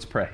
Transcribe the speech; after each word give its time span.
Let's 0.00 0.10
pray. 0.10 0.30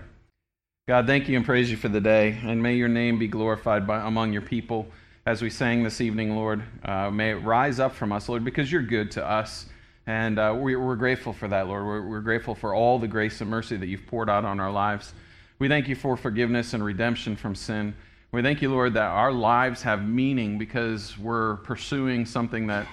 God, 0.86 1.08
thank 1.08 1.28
you 1.28 1.36
and 1.36 1.44
praise 1.44 1.68
you 1.68 1.76
for 1.76 1.88
the 1.88 2.00
day, 2.00 2.38
and 2.44 2.62
may 2.62 2.76
your 2.76 2.86
name 2.86 3.18
be 3.18 3.26
glorified 3.26 3.84
by, 3.84 4.06
among 4.06 4.32
your 4.32 4.42
people 4.42 4.86
as 5.26 5.42
we 5.42 5.50
sang 5.50 5.82
this 5.82 6.00
evening, 6.00 6.36
Lord. 6.36 6.62
Uh, 6.84 7.10
may 7.10 7.32
it 7.32 7.42
rise 7.42 7.80
up 7.80 7.92
from 7.92 8.12
us, 8.12 8.28
Lord, 8.28 8.44
because 8.44 8.70
you're 8.70 8.80
good 8.80 9.10
to 9.10 9.28
us. 9.28 9.66
And 10.06 10.38
uh, 10.38 10.56
we, 10.56 10.76
are 10.76 10.94
grateful 10.94 11.32
for 11.32 11.48
that, 11.48 11.66
Lord. 11.66 11.84
We're, 11.84 12.06
we're 12.06 12.20
grateful 12.20 12.54
for 12.54 12.76
all 12.76 13.00
the 13.00 13.08
grace 13.08 13.40
and 13.40 13.50
mercy 13.50 13.76
that 13.76 13.88
you've 13.88 14.06
poured 14.06 14.30
out 14.30 14.44
on 14.44 14.60
our 14.60 14.70
lives. 14.70 15.14
We 15.58 15.66
thank 15.66 15.88
you 15.88 15.96
for 15.96 16.16
forgiveness 16.16 16.72
and 16.72 16.84
redemption 16.84 17.34
from 17.34 17.56
sin. 17.56 17.92
We 18.30 18.42
thank 18.42 18.62
you, 18.62 18.70
Lord, 18.70 18.94
that 18.94 19.10
our 19.10 19.32
lives 19.32 19.82
have 19.82 20.06
meaning 20.06 20.58
because 20.58 21.18
we're 21.18 21.56
pursuing 21.56 22.24
something 22.24 22.68
that 22.68 22.86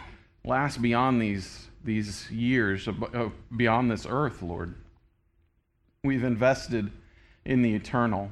lasts 0.43 0.79
beyond 0.79 1.21
these, 1.21 1.67
these 1.83 2.31
years, 2.31 2.89
beyond 3.55 3.91
this 3.91 4.07
earth, 4.09 4.41
Lord. 4.41 4.73
We've 6.05 6.25
invested 6.25 6.91
in 7.45 7.61
the 7.61 7.73
eternal. 7.73 8.29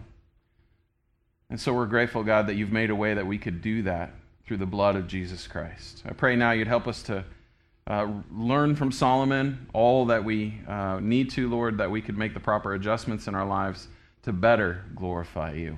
And 1.49 1.57
so 1.57 1.73
we're 1.73 1.85
grateful, 1.85 2.21
God, 2.21 2.47
that 2.47 2.55
you've 2.55 2.71
made 2.71 2.89
a 2.89 2.95
way 2.95 3.13
that 3.13 3.25
we 3.25 3.37
could 3.37 3.61
do 3.61 3.83
that 3.83 4.13
through 4.45 4.57
the 4.57 4.65
blood 4.65 4.97
of 4.97 5.07
Jesus 5.07 5.47
Christ. 5.47 6.03
I 6.05 6.11
pray 6.11 6.35
now 6.35 6.51
you'd 6.51 6.67
help 6.67 6.85
us 6.85 7.01
to 7.03 7.23
uh, 7.87 8.07
learn 8.29 8.75
from 8.75 8.91
Solomon 8.91 9.67
all 9.71 10.05
that 10.07 10.25
we 10.25 10.59
uh, 10.67 10.99
need 10.99 11.29
to, 11.31 11.49
Lord, 11.49 11.77
that 11.77 11.89
we 11.89 12.01
could 12.01 12.17
make 12.17 12.33
the 12.33 12.41
proper 12.41 12.73
adjustments 12.73 13.27
in 13.27 13.35
our 13.35 13.45
lives 13.45 13.87
to 14.23 14.33
better 14.33 14.83
glorify 14.93 15.53
you. 15.53 15.77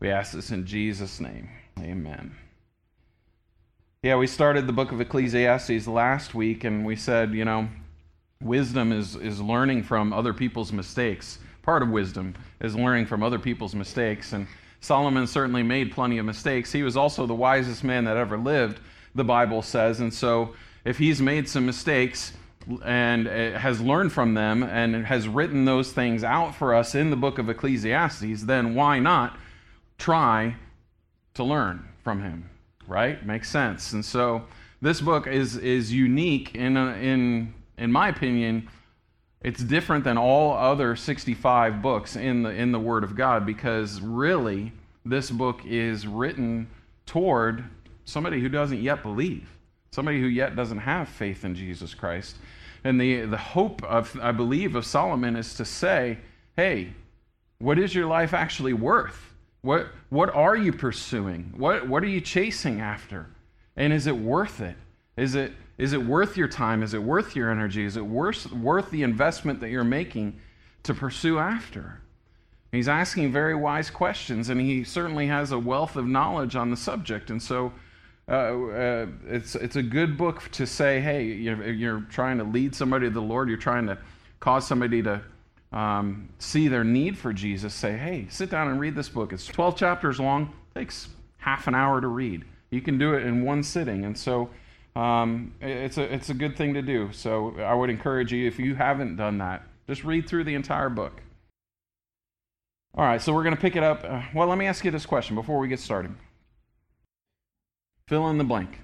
We 0.00 0.10
ask 0.10 0.32
this 0.32 0.50
in 0.50 0.66
Jesus' 0.66 1.20
name. 1.20 1.48
Amen. 1.78 2.34
Yeah, 4.02 4.16
we 4.16 4.26
started 4.26 4.66
the 4.66 4.72
book 4.72 4.90
of 4.90 5.00
Ecclesiastes 5.00 5.86
last 5.86 6.34
week, 6.34 6.64
and 6.64 6.84
we 6.84 6.96
said, 6.96 7.34
you 7.34 7.44
know, 7.44 7.68
Wisdom 8.42 8.90
is, 8.92 9.16
is 9.16 9.40
learning 9.40 9.82
from 9.82 10.12
other 10.12 10.32
people's 10.32 10.72
mistakes. 10.72 11.38
Part 11.62 11.82
of 11.82 11.90
wisdom 11.90 12.34
is 12.60 12.74
learning 12.74 13.06
from 13.06 13.22
other 13.22 13.38
people's 13.38 13.74
mistakes. 13.74 14.32
And 14.32 14.46
Solomon 14.80 15.26
certainly 15.26 15.62
made 15.62 15.92
plenty 15.92 16.18
of 16.18 16.24
mistakes. 16.24 16.72
He 16.72 16.82
was 16.82 16.96
also 16.96 17.26
the 17.26 17.34
wisest 17.34 17.84
man 17.84 18.04
that 18.04 18.16
ever 18.16 18.38
lived, 18.38 18.80
the 19.14 19.24
Bible 19.24 19.60
says. 19.60 20.00
And 20.00 20.12
so 20.12 20.54
if 20.84 20.96
he's 20.96 21.20
made 21.20 21.48
some 21.48 21.66
mistakes 21.66 22.32
and 22.84 23.28
uh, 23.28 23.58
has 23.58 23.80
learned 23.80 24.12
from 24.12 24.32
them 24.34 24.62
and 24.62 25.04
has 25.04 25.28
written 25.28 25.66
those 25.66 25.92
things 25.92 26.24
out 26.24 26.54
for 26.54 26.74
us 26.74 26.94
in 26.94 27.10
the 27.10 27.16
book 27.16 27.38
of 27.38 27.50
Ecclesiastes, 27.50 28.44
then 28.44 28.74
why 28.74 28.98
not 28.98 29.38
try 29.98 30.56
to 31.34 31.44
learn 31.44 31.86
from 32.02 32.22
him? 32.22 32.48
Right? 32.86 33.24
Makes 33.24 33.50
sense. 33.50 33.92
And 33.92 34.04
so 34.04 34.46
this 34.80 35.02
book 35.02 35.26
is, 35.26 35.56
is 35.56 35.92
unique 35.92 36.54
in, 36.54 36.78
a, 36.78 36.92
in 36.94 37.54
in 37.80 37.90
my 37.90 38.08
opinion, 38.08 38.68
it's 39.40 39.62
different 39.62 40.04
than 40.04 40.18
all 40.18 40.52
other 40.52 40.94
65 40.94 41.80
books 41.80 42.14
in 42.14 42.42
the, 42.42 42.50
in 42.50 42.72
the 42.72 42.78
Word 42.78 43.02
of 43.02 43.16
God 43.16 43.46
because 43.46 44.00
really, 44.00 44.72
this 45.04 45.30
book 45.30 45.62
is 45.64 46.06
written 46.06 46.68
toward 47.06 47.64
somebody 48.04 48.38
who 48.40 48.50
doesn't 48.50 48.82
yet 48.82 49.02
believe, 49.02 49.48
somebody 49.90 50.20
who 50.20 50.26
yet 50.26 50.54
doesn't 50.54 50.78
have 50.78 51.08
faith 51.08 51.44
in 51.44 51.54
Jesus 51.54 51.94
Christ. 51.94 52.36
And 52.84 53.00
the, 53.00 53.22
the 53.22 53.38
hope 53.38 53.82
of, 53.84 54.16
I 54.20 54.32
believe, 54.32 54.76
of 54.76 54.84
Solomon 54.84 55.34
is 55.34 55.54
to 55.54 55.64
say, 55.64 56.18
hey, 56.56 56.92
what 57.58 57.78
is 57.78 57.94
your 57.94 58.06
life 58.06 58.34
actually 58.34 58.74
worth? 58.74 59.34
What, 59.62 59.88
what 60.10 60.34
are 60.34 60.56
you 60.56 60.72
pursuing? 60.72 61.52
What, 61.56 61.88
what 61.88 62.02
are 62.02 62.08
you 62.08 62.20
chasing 62.20 62.80
after? 62.80 63.26
And 63.76 63.92
is 63.92 64.06
it 64.06 64.16
worth 64.16 64.60
it? 64.60 64.76
Is 65.16 65.34
it, 65.34 65.52
is 65.80 65.94
it 65.94 66.04
worth 66.04 66.36
your 66.36 66.46
time? 66.46 66.82
Is 66.82 66.92
it 66.92 67.02
worth 67.02 67.34
your 67.34 67.50
energy? 67.50 67.86
Is 67.86 67.96
it 67.96 68.04
worth, 68.04 68.52
worth 68.52 68.90
the 68.90 69.02
investment 69.02 69.60
that 69.60 69.70
you're 69.70 69.82
making 69.82 70.38
to 70.82 70.92
pursue 70.92 71.38
after? 71.38 72.02
He's 72.70 72.86
asking 72.86 73.32
very 73.32 73.54
wise 73.54 73.88
questions, 73.88 74.50
and 74.50 74.60
he 74.60 74.84
certainly 74.84 75.26
has 75.28 75.52
a 75.52 75.58
wealth 75.58 75.96
of 75.96 76.06
knowledge 76.06 76.54
on 76.54 76.70
the 76.70 76.76
subject. 76.76 77.30
And 77.30 77.42
so 77.42 77.72
uh, 78.28 78.32
uh, 78.32 79.06
it's, 79.26 79.54
it's 79.54 79.76
a 79.76 79.82
good 79.82 80.18
book 80.18 80.50
to 80.52 80.66
say, 80.66 81.00
hey, 81.00 81.24
you're, 81.24 81.70
you're, 81.70 82.00
trying 82.10 82.36
to 82.36 82.44
lead 82.44 82.74
somebody 82.74 83.06
to 83.06 83.10
the 83.14 83.22
Lord, 83.22 83.48
you're 83.48 83.56
trying 83.56 83.86
to 83.86 83.96
cause 84.38 84.68
somebody 84.68 85.02
to 85.02 85.22
um, 85.72 86.28
see 86.38 86.68
their 86.68 86.84
need 86.84 87.16
for 87.16 87.32
Jesus. 87.32 87.72
Say, 87.72 87.96
hey, 87.96 88.26
sit 88.28 88.50
down 88.50 88.68
and 88.68 88.78
read 88.78 88.94
this 88.94 89.08
book. 89.08 89.32
It's 89.32 89.46
12 89.46 89.76
chapters 89.76 90.20
long, 90.20 90.52
takes 90.74 91.08
half 91.38 91.68
an 91.68 91.74
hour 91.74 92.02
to 92.02 92.08
read. 92.08 92.44
You 92.68 92.82
can 92.82 92.98
do 92.98 93.14
it 93.14 93.24
in 93.24 93.46
one 93.46 93.62
sitting. 93.62 94.04
And 94.04 94.16
so 94.16 94.50
um, 95.00 95.54
it's, 95.62 95.96
a, 95.96 96.12
it's 96.12 96.28
a 96.28 96.34
good 96.34 96.58
thing 96.58 96.74
to 96.74 96.82
do. 96.82 97.10
So 97.12 97.58
I 97.58 97.72
would 97.72 97.88
encourage 97.88 98.32
you, 98.32 98.46
if 98.46 98.58
you 98.58 98.74
haven't 98.74 99.16
done 99.16 99.38
that, 99.38 99.62
just 99.88 100.04
read 100.04 100.28
through 100.28 100.44
the 100.44 100.54
entire 100.54 100.90
book. 100.90 101.22
All 102.94 103.04
right, 103.04 103.22
so 103.22 103.32
we're 103.32 103.44
going 103.44 103.54
to 103.54 103.60
pick 103.60 103.76
it 103.76 103.82
up. 103.82 104.04
Uh, 104.04 104.20
well, 104.34 104.46
let 104.46 104.58
me 104.58 104.66
ask 104.66 104.84
you 104.84 104.90
this 104.90 105.06
question 105.06 105.36
before 105.36 105.58
we 105.58 105.68
get 105.68 105.80
started. 105.80 106.14
Fill 108.08 108.28
in 108.28 108.36
the 108.36 108.44
blank. 108.44 108.80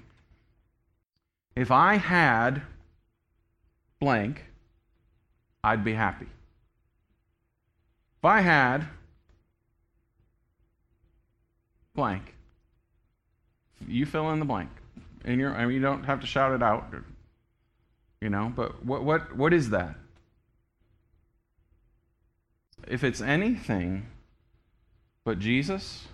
If 1.55 1.69
I 1.69 1.97
had 1.97 2.63
blank, 3.99 4.45
I'd 5.63 5.83
be 5.83 5.93
happy. 5.93 6.27
If 8.17 8.25
I 8.25 8.41
had 8.41 8.87
blank, 11.93 12.33
you 13.87 14.07
fill 14.07 14.31
in 14.31 14.39
the 14.39 14.45
blank 14.45 14.69
in 15.25 15.39
your 15.39 15.55
I 15.55 15.65
mean 15.65 15.75
you 15.75 15.81
don't 15.81 16.03
have 16.03 16.21
to 16.21 16.27
shout 16.27 16.53
it 16.53 16.63
out 16.63 16.93
you 18.21 18.29
know 18.29 18.51
but 18.55 18.83
what 18.85 19.03
what 19.03 19.35
what 19.35 19.53
is 19.53 19.69
that? 19.71 19.95
If 22.87 23.03
it's 23.03 23.21
anything 23.21 24.07
but 25.23 25.39
Jesus 25.39 26.07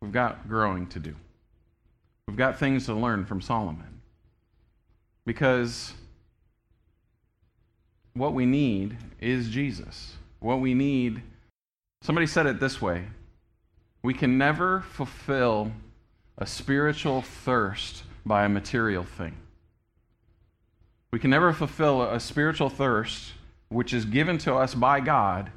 we've 0.00 0.12
got 0.12 0.48
growing 0.48 0.86
to 0.88 0.98
do. 0.98 1.14
We've 2.26 2.36
got 2.36 2.58
things 2.58 2.86
to 2.86 2.94
learn 2.94 3.24
from 3.24 3.40
Solomon. 3.40 4.00
Because 5.24 5.94
what 8.14 8.34
we 8.34 8.46
need 8.46 8.96
is 9.20 9.48
Jesus. 9.48 10.16
What 10.40 10.60
we 10.60 10.74
need 10.74 11.22
somebody 12.02 12.26
said 12.26 12.46
it 12.46 12.58
this 12.58 12.82
way 12.82 13.04
we 14.02 14.12
can 14.12 14.36
never 14.36 14.80
fulfill 14.80 15.70
a 16.38 16.46
spiritual 16.46 17.22
thirst 17.22 18.04
by 18.24 18.44
a 18.44 18.48
material 18.48 19.04
thing. 19.04 19.36
We 21.10 21.18
can 21.18 21.30
never 21.30 21.52
fulfill 21.52 22.02
a 22.02 22.18
spiritual 22.18 22.70
thirst 22.70 23.32
which 23.68 23.92
is 23.92 24.04
given 24.04 24.38
to 24.38 24.54
us 24.54 24.74
by 24.74 25.00
God 25.00 25.50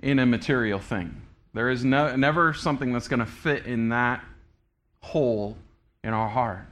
in 0.00 0.18
a 0.18 0.26
material 0.26 0.78
thing. 0.78 1.22
There 1.54 1.70
is 1.70 1.84
no, 1.84 2.14
never 2.16 2.54
something 2.54 2.92
that's 2.92 3.08
going 3.08 3.20
to 3.20 3.26
fit 3.26 3.66
in 3.66 3.88
that 3.88 4.22
hole 5.00 5.56
in 6.04 6.12
our 6.12 6.28
heart 6.28 6.66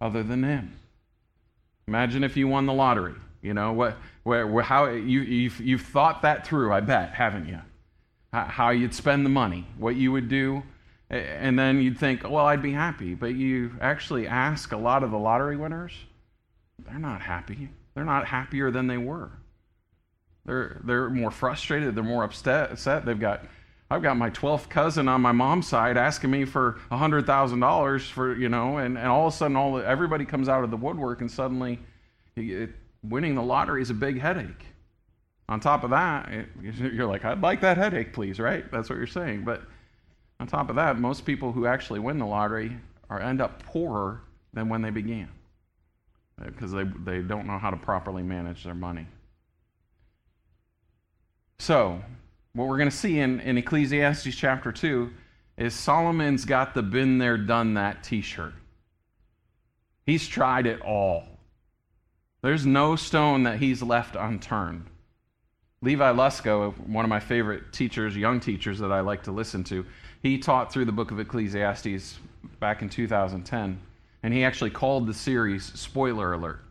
other 0.00 0.22
than 0.22 0.42
Him. 0.42 0.72
Imagine 1.88 2.24
if 2.24 2.36
you 2.36 2.48
won 2.48 2.66
the 2.66 2.72
lottery. 2.72 3.14
You 3.42 3.54
know 3.54 3.72
what? 3.72 3.96
Where, 4.24 4.46
where 4.46 4.64
how 4.64 4.86
you 4.86 5.20
you've, 5.20 5.60
you've 5.60 5.82
thought 5.82 6.22
that 6.22 6.46
through? 6.46 6.72
I 6.72 6.80
bet, 6.80 7.10
haven't 7.10 7.46
you? 7.46 7.60
How 8.32 8.70
you'd 8.70 8.92
spend 8.92 9.24
the 9.24 9.30
money, 9.30 9.66
what 9.78 9.96
you 9.96 10.12
would 10.12 10.28
do, 10.28 10.62
and 11.10 11.58
then 11.58 11.80
you'd 11.80 11.98
think, 11.98 12.24
well, 12.24 12.46
I'd 12.46 12.62
be 12.62 12.72
happy. 12.72 13.14
But 13.14 13.34
you 13.34 13.72
actually 13.80 14.26
ask 14.26 14.72
a 14.72 14.76
lot 14.76 15.02
of 15.02 15.10
the 15.10 15.18
lottery 15.18 15.56
winners, 15.56 15.92
they're 16.84 16.98
not 16.98 17.22
happy. 17.22 17.68
They're 17.94 18.04
not 18.04 18.26
happier 18.26 18.70
than 18.70 18.86
they 18.86 18.98
were. 18.98 19.30
They're, 20.44 20.80
they're 20.84 21.10
more 21.10 21.30
frustrated. 21.30 21.94
They're 21.94 22.04
more 22.04 22.24
upset. 22.24 22.76
They've 23.04 23.18
got, 23.18 23.44
I've 23.90 24.02
got 24.02 24.16
my 24.16 24.30
12th 24.30 24.68
cousin 24.68 25.08
on 25.08 25.20
my 25.20 25.32
mom's 25.32 25.66
side 25.66 25.96
asking 25.96 26.30
me 26.30 26.44
for 26.44 26.78
$100,000 26.90 28.10
for, 28.10 28.36
you 28.36 28.48
know, 28.48 28.78
and, 28.78 28.98
and 28.98 29.08
all 29.08 29.28
of 29.28 29.34
a 29.34 29.36
sudden 29.36 29.56
all 29.56 29.78
everybody 29.78 30.24
comes 30.24 30.48
out 30.48 30.64
of 30.64 30.70
the 30.70 30.76
woodwork 30.76 31.20
and 31.20 31.30
suddenly 31.30 31.78
it, 32.36 32.70
winning 33.02 33.34
the 33.34 33.42
lottery 33.42 33.82
is 33.82 33.90
a 33.90 33.94
big 33.94 34.20
headache. 34.20 34.66
On 35.48 35.60
top 35.60 35.84
of 35.84 35.90
that, 35.90 36.28
it, 36.28 36.48
you're 36.92 37.06
like, 37.06 37.24
I'd 37.24 37.40
like 37.40 37.60
that 37.60 37.76
headache, 37.76 38.12
please, 38.12 38.38
right? 38.38 38.70
That's 38.70 38.90
what 38.90 38.96
you're 38.96 39.06
saying. 39.06 39.44
But 39.44 39.62
on 40.38 40.46
top 40.46 40.70
of 40.70 40.76
that, 40.76 40.98
most 40.98 41.24
people 41.24 41.52
who 41.52 41.66
actually 41.66 42.00
win 42.00 42.18
the 42.18 42.26
lottery 42.26 42.76
are 43.08 43.20
end 43.20 43.40
up 43.40 43.62
poorer 43.62 44.20
than 44.52 44.68
when 44.68 44.82
they 44.82 44.90
began 44.90 45.28
uh, 46.40 46.46
because 46.46 46.72
they, 46.72 46.84
they 47.04 47.20
don't 47.20 47.46
know 47.46 47.58
how 47.58 47.70
to 47.70 47.76
properly 47.76 48.22
manage 48.22 48.64
their 48.64 48.74
money. 48.74 49.06
So, 51.58 52.00
what 52.52 52.68
we're 52.68 52.78
going 52.78 52.90
to 52.90 52.96
see 52.96 53.18
in, 53.18 53.40
in 53.40 53.58
Ecclesiastes 53.58 54.34
chapter 54.34 54.72
2 54.72 55.10
is 55.56 55.74
Solomon's 55.74 56.44
got 56.44 56.74
the 56.74 56.82
been 56.82 57.18
there, 57.18 57.38
done 57.38 57.74
that 57.74 58.02
t 58.02 58.20
shirt. 58.20 58.52
He's 60.04 60.28
tried 60.28 60.66
it 60.66 60.80
all. 60.82 61.24
There's 62.42 62.66
no 62.66 62.94
stone 62.94 63.42
that 63.44 63.58
he's 63.58 63.82
left 63.82 64.14
unturned. 64.14 64.86
Levi 65.82 66.12
Lusko, 66.12 66.78
one 66.86 67.04
of 67.04 67.08
my 67.08 67.20
favorite 67.20 67.72
teachers, 67.72 68.16
young 68.16 68.40
teachers 68.40 68.78
that 68.78 68.92
I 68.92 69.00
like 69.00 69.24
to 69.24 69.32
listen 69.32 69.64
to, 69.64 69.84
he 70.22 70.38
taught 70.38 70.72
through 70.72 70.84
the 70.86 70.92
book 70.92 71.10
of 71.10 71.20
Ecclesiastes 71.20 72.18
back 72.60 72.82
in 72.82 72.88
2010, 72.88 73.80
and 74.22 74.34
he 74.34 74.44
actually 74.44 74.70
called 74.70 75.06
the 75.06 75.14
series 75.14 75.64
Spoiler 75.64 76.32
Alert. 76.32 76.62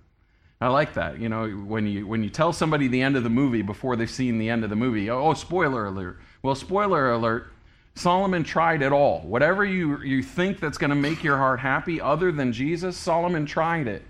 I 0.61 0.69
like 0.69 0.93
that. 0.93 1.19
You 1.19 1.29
know, 1.29 1.49
when 1.49 1.85
you 1.85 2.07
when 2.07 2.23
you 2.23 2.29
tell 2.29 2.53
somebody 2.53 2.87
the 2.87 3.01
end 3.01 3.17
of 3.17 3.23
the 3.23 3.29
movie 3.29 3.61
before 3.61 3.95
they've 3.95 4.09
seen 4.09 4.37
the 4.37 4.49
end 4.49 4.63
of 4.63 4.69
the 4.69 4.75
movie, 4.75 5.09
oh, 5.09 5.33
spoiler 5.33 5.87
alert. 5.87 6.19
Well, 6.41 6.55
spoiler 6.55 7.11
alert, 7.11 7.47
Solomon 7.95 8.43
tried 8.43 8.81
it 8.81 8.91
all. 8.91 9.21
Whatever 9.21 9.63
you, 9.63 10.01
you 10.01 10.21
think 10.21 10.59
that's 10.59 10.77
going 10.77 10.89
to 10.89 10.95
make 10.95 11.23
your 11.23 11.37
heart 11.37 11.61
happy 11.61 11.99
other 12.01 12.31
than 12.31 12.51
Jesus, 12.51 12.97
Solomon 12.97 13.45
tried 13.45 13.87
it. 13.87 14.03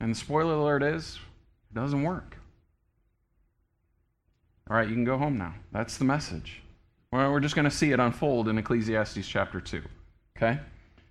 And 0.00 0.10
the 0.10 0.18
spoiler 0.18 0.54
alert 0.54 0.82
is, 0.82 1.18
it 1.70 1.74
doesn't 1.74 2.02
work. 2.02 2.36
All 4.68 4.76
right, 4.76 4.88
you 4.88 4.94
can 4.94 5.04
go 5.04 5.16
home 5.16 5.38
now. 5.38 5.54
That's 5.70 5.96
the 5.96 6.04
message. 6.04 6.60
Well, 7.12 7.30
we're 7.30 7.40
just 7.40 7.54
going 7.54 7.64
to 7.64 7.70
see 7.70 7.92
it 7.92 8.00
unfold 8.00 8.48
in 8.48 8.58
Ecclesiastes 8.58 9.26
chapter 9.26 9.60
2. 9.60 9.82
Okay? 10.36 10.58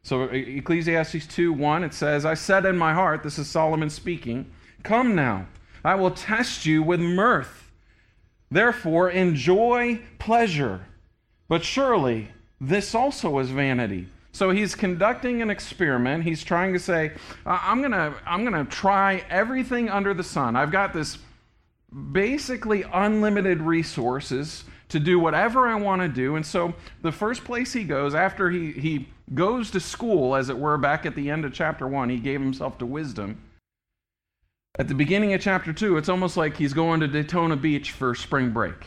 So, 0.03 0.23
Ecclesiastes 0.23 1.25
2 1.27 1.53
1, 1.53 1.83
it 1.83 1.93
says, 1.93 2.25
I 2.25 2.33
said 2.33 2.65
in 2.65 2.77
my 2.77 2.93
heart, 2.93 3.23
this 3.23 3.39
is 3.39 3.49
Solomon 3.49 3.89
speaking, 3.89 4.51
Come 4.83 5.15
now, 5.15 5.47
I 5.83 5.95
will 5.95 6.11
test 6.11 6.65
you 6.65 6.83
with 6.83 6.99
mirth. 6.99 7.71
Therefore, 8.51 9.09
enjoy 9.09 10.01
pleasure. 10.19 10.85
But 11.47 11.63
surely, 11.63 12.29
this 12.61 12.93
also 12.93 13.39
is 13.39 13.49
vanity. 13.49 14.07
So 14.31 14.51
he's 14.51 14.75
conducting 14.75 15.41
an 15.41 15.49
experiment. 15.49 16.23
He's 16.23 16.43
trying 16.43 16.73
to 16.73 16.79
say, 16.79 17.13
I'm 17.45 17.79
going 17.79 17.91
to 17.91 18.13
I'm 18.25 18.45
going 18.45 18.65
to 18.65 18.69
try 18.69 19.23
everything 19.29 19.89
under 19.89 20.13
the 20.13 20.23
sun. 20.23 20.55
I've 20.55 20.71
got 20.71 20.93
this 20.93 21.17
basically 22.11 22.83
unlimited 22.93 23.61
resources 23.61 24.65
to 24.89 24.99
do 24.99 25.19
whatever 25.19 25.67
I 25.67 25.75
want 25.75 26.01
to 26.01 26.07
do. 26.07 26.35
And 26.35 26.45
so 26.45 26.73
the 27.01 27.11
first 27.11 27.43
place 27.43 27.73
he 27.73 27.83
goes, 27.83 28.13
after 28.13 28.49
he, 28.49 28.71
he 28.71 29.07
goes 29.33 29.71
to 29.71 29.79
school, 29.79 30.35
as 30.35 30.49
it 30.49 30.57
were, 30.57 30.77
back 30.77 31.05
at 31.05 31.15
the 31.15 31.29
end 31.29 31.45
of 31.45 31.53
chapter 31.53 31.87
one, 31.87 32.09
he 32.09 32.17
gave 32.17 32.39
himself 32.39 32.77
to 32.79 32.85
wisdom. 32.85 33.41
At 34.77 34.87
the 34.87 34.95
beginning 34.95 35.33
of 35.33 35.41
chapter 35.41 35.73
two, 35.73 35.97
it's 35.97 36.09
almost 36.09 36.37
like 36.37 36.57
he's 36.57 36.73
going 36.73 36.99
to 36.99 37.07
Daytona 37.07 37.55
Beach 37.55 37.91
for 37.91 38.13
spring 38.13 38.51
break. 38.51 38.85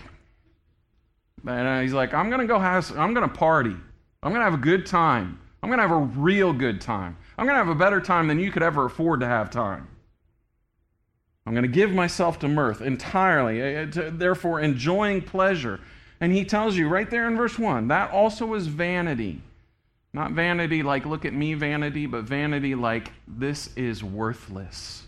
And 1.46 1.68
uh, 1.68 1.80
he's 1.80 1.94
like, 1.94 2.12
I'm 2.14 2.28
going 2.28 2.40
to 2.40 2.46
go 2.46 2.58
have, 2.58 2.90
I'm 2.98 3.14
going 3.14 3.28
to 3.28 3.34
party. 3.34 3.76
I'm 4.22 4.32
going 4.32 4.40
to 4.40 4.44
have 4.44 4.54
a 4.54 4.58
good 4.58 4.84
time. 4.84 5.40
I'm 5.62 5.70
going 5.70 5.78
to 5.78 5.88
have 5.88 5.96
a 5.96 6.20
real 6.20 6.52
good 6.52 6.80
time. 6.80 7.16
I'm 7.36 7.46
going 7.46 7.54
to 7.54 7.64
have 7.64 7.68
a 7.68 7.78
better 7.78 8.00
time 8.00 8.28
than 8.28 8.38
you 8.38 8.50
could 8.50 8.62
ever 8.62 8.84
afford 8.84 9.20
to 9.20 9.26
have 9.26 9.50
time. 9.50 9.88
I'm 11.48 11.54
going 11.54 11.62
to 11.62 11.68
give 11.68 11.92
myself 11.92 12.38
to 12.40 12.48
mirth 12.48 12.82
entirely, 12.82 13.62
eh, 13.62 13.86
eh, 13.96 14.10
therefore 14.12 14.60
enjoying 14.60 15.22
pleasure. 15.22 15.80
And 16.20 16.30
he 16.30 16.44
tells 16.44 16.76
you 16.76 16.90
right 16.90 17.10
there 17.10 17.26
in 17.26 17.38
verse 17.38 17.58
1 17.58 17.88
that 17.88 18.10
also 18.10 18.52
is 18.52 18.66
vanity. 18.66 19.40
Not 20.12 20.32
vanity 20.32 20.82
like, 20.82 21.06
look 21.06 21.24
at 21.24 21.32
me, 21.32 21.54
vanity, 21.54 22.04
but 22.04 22.24
vanity 22.24 22.74
like, 22.74 23.12
this 23.26 23.70
is 23.76 24.04
worthless. 24.04 25.04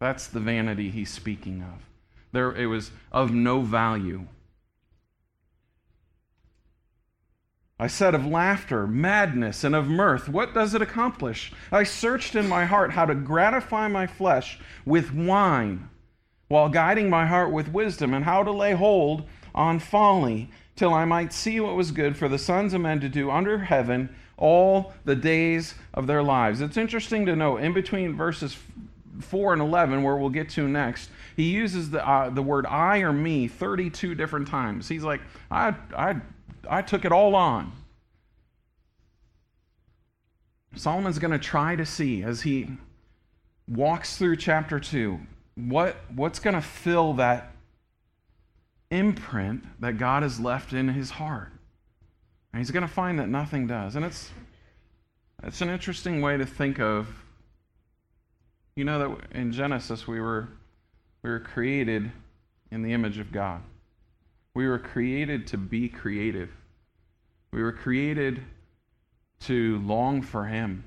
That's 0.00 0.26
the 0.26 0.40
vanity 0.40 0.90
he's 0.90 1.10
speaking 1.10 1.62
of. 1.62 1.86
There, 2.32 2.52
it 2.56 2.66
was 2.66 2.90
of 3.12 3.30
no 3.30 3.60
value. 3.60 4.26
I 7.80 7.86
said 7.86 8.14
of 8.14 8.26
laughter, 8.26 8.86
madness, 8.86 9.64
and 9.64 9.74
of 9.74 9.88
mirth, 9.88 10.28
what 10.28 10.52
does 10.52 10.74
it 10.74 10.82
accomplish? 10.82 11.50
I 11.72 11.84
searched 11.84 12.34
in 12.34 12.46
my 12.46 12.66
heart 12.66 12.92
how 12.92 13.06
to 13.06 13.14
gratify 13.14 13.88
my 13.88 14.06
flesh 14.06 14.60
with 14.84 15.14
wine, 15.14 15.88
while 16.48 16.68
guiding 16.68 17.08
my 17.08 17.24
heart 17.24 17.50
with 17.50 17.72
wisdom, 17.72 18.12
and 18.12 18.26
how 18.26 18.42
to 18.42 18.52
lay 18.52 18.74
hold 18.74 19.26
on 19.54 19.78
folly, 19.78 20.50
till 20.76 20.92
I 20.92 21.06
might 21.06 21.32
see 21.32 21.58
what 21.58 21.74
was 21.74 21.90
good 21.90 22.18
for 22.18 22.28
the 22.28 22.38
sons 22.38 22.74
of 22.74 22.82
men 22.82 23.00
to 23.00 23.08
do 23.08 23.30
under 23.30 23.58
heaven 23.58 24.14
all 24.36 24.92
the 25.06 25.16
days 25.16 25.74
of 25.94 26.06
their 26.06 26.22
lives. 26.22 26.60
It's 26.60 26.76
interesting 26.76 27.24
to 27.24 27.34
note, 27.34 27.62
in 27.62 27.72
between 27.72 28.14
verses 28.14 28.58
4 29.20 29.54
and 29.54 29.62
11, 29.62 30.02
where 30.02 30.18
we'll 30.18 30.28
get 30.28 30.50
to 30.50 30.68
next, 30.68 31.08
he 31.34 31.44
uses 31.44 31.88
the, 31.88 32.06
uh, 32.06 32.28
the 32.28 32.42
word 32.42 32.66
I 32.66 32.98
or 32.98 33.12
me 33.14 33.48
32 33.48 34.14
different 34.14 34.48
times. 34.48 34.86
He's 34.86 35.02
like, 35.02 35.22
I, 35.50 35.74
I 35.96 36.16
I 36.68 36.82
took 36.82 37.04
it 37.04 37.12
all 37.12 37.34
on. 37.34 37.72
Solomon's 40.74 41.18
going 41.18 41.32
to 41.32 41.38
try 41.38 41.76
to 41.76 41.84
see 41.84 42.22
as 42.22 42.42
he 42.42 42.68
walks 43.68 44.16
through 44.16 44.36
chapter 44.36 44.78
2 44.78 45.18
what, 45.56 45.96
what's 46.14 46.38
going 46.38 46.54
to 46.54 46.62
fill 46.62 47.14
that 47.14 47.52
imprint 48.90 49.64
that 49.80 49.98
God 49.98 50.22
has 50.22 50.40
left 50.40 50.72
in 50.72 50.88
his 50.88 51.10
heart. 51.10 51.52
And 52.52 52.60
he's 52.60 52.70
going 52.70 52.86
to 52.86 52.92
find 52.92 53.18
that 53.18 53.28
nothing 53.28 53.66
does. 53.66 53.96
And 53.96 54.04
it's, 54.04 54.30
it's 55.42 55.60
an 55.60 55.70
interesting 55.70 56.20
way 56.20 56.36
to 56.36 56.46
think 56.46 56.80
of, 56.80 57.08
you 58.74 58.84
know, 58.84 58.98
that 58.98 59.36
in 59.36 59.52
Genesis 59.52 60.06
we 60.06 60.20
were, 60.20 60.48
we 61.22 61.30
were 61.30 61.40
created 61.40 62.10
in 62.70 62.82
the 62.82 62.92
image 62.92 63.18
of 63.18 63.30
God. 63.32 63.62
We 64.54 64.66
were 64.66 64.78
created 64.78 65.46
to 65.48 65.56
be 65.56 65.88
creative. 65.88 66.50
We 67.52 67.62
were 67.62 67.72
created 67.72 68.42
to 69.40 69.78
long 69.78 70.22
for 70.22 70.46
Him. 70.46 70.84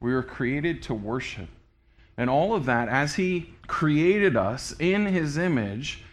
We 0.00 0.12
were 0.12 0.22
created 0.22 0.82
to 0.84 0.94
worship. 0.94 1.48
And 2.16 2.28
all 2.28 2.54
of 2.54 2.66
that, 2.66 2.88
as 2.88 3.14
He 3.14 3.54
created 3.66 4.36
us 4.36 4.74
in 4.78 5.06
His 5.06 5.38
image, 5.38 6.04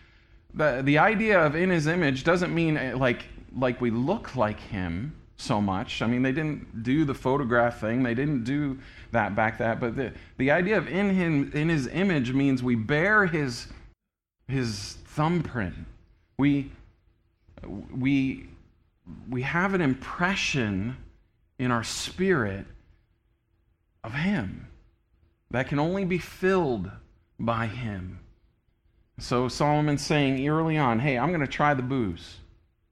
the, 0.53 0.81
the 0.83 0.97
idea 0.97 1.39
of 1.39 1.56
in 1.56 1.69
His 1.69 1.88
image 1.88 2.24
doesn't 2.24 2.53
mean 2.53 2.77
eh, 2.77 2.95
like, 2.95 3.25
like 3.56 3.81
we 3.81 3.92
look 3.92 4.36
like 4.36 4.59
Him 4.59 5.13
so 5.38 5.59
much. 5.59 6.01
I 6.01 6.07
mean, 6.07 6.21
they 6.21 6.31
didn't 6.31 6.83
do 6.83 7.03
the 7.03 7.13
photograph 7.13 7.81
thing, 7.81 8.03
they 8.03 8.13
didn't 8.13 8.44
do 8.45 8.80
that 9.12 9.36
back 9.36 9.57
that. 9.57 9.80
But 9.80 9.95
the, 9.95 10.13
the 10.38 10.51
idea 10.51 10.77
of 10.77 10.88
in, 10.88 11.09
him, 11.09 11.51
in 11.53 11.69
His 11.69 11.88
image 11.88 12.31
means 12.31 12.63
we 12.63 12.75
bear 12.75 13.25
His, 13.25 13.68
his 14.47 14.97
thumbprint. 15.06 15.75
We, 16.38 16.71
we 17.67 18.47
we 19.29 19.44
have 19.44 19.73
an 19.73 19.81
impression 19.81 20.97
in 21.59 21.71
our 21.71 21.83
spirit 21.83 22.65
of 24.03 24.13
Him 24.13 24.67
that 25.51 25.67
can 25.67 25.79
only 25.79 26.06
be 26.06 26.17
filled 26.17 26.89
by 27.39 27.67
Him. 27.67 28.19
So 29.19 29.47
Solomon's 29.47 30.06
saying 30.06 30.47
early 30.47 30.77
on, 30.77 31.00
hey, 31.00 31.17
I'm 31.17 31.29
going 31.29 31.41
to 31.41 31.47
try 31.47 31.73
the 31.73 31.81
booze. 31.81 32.38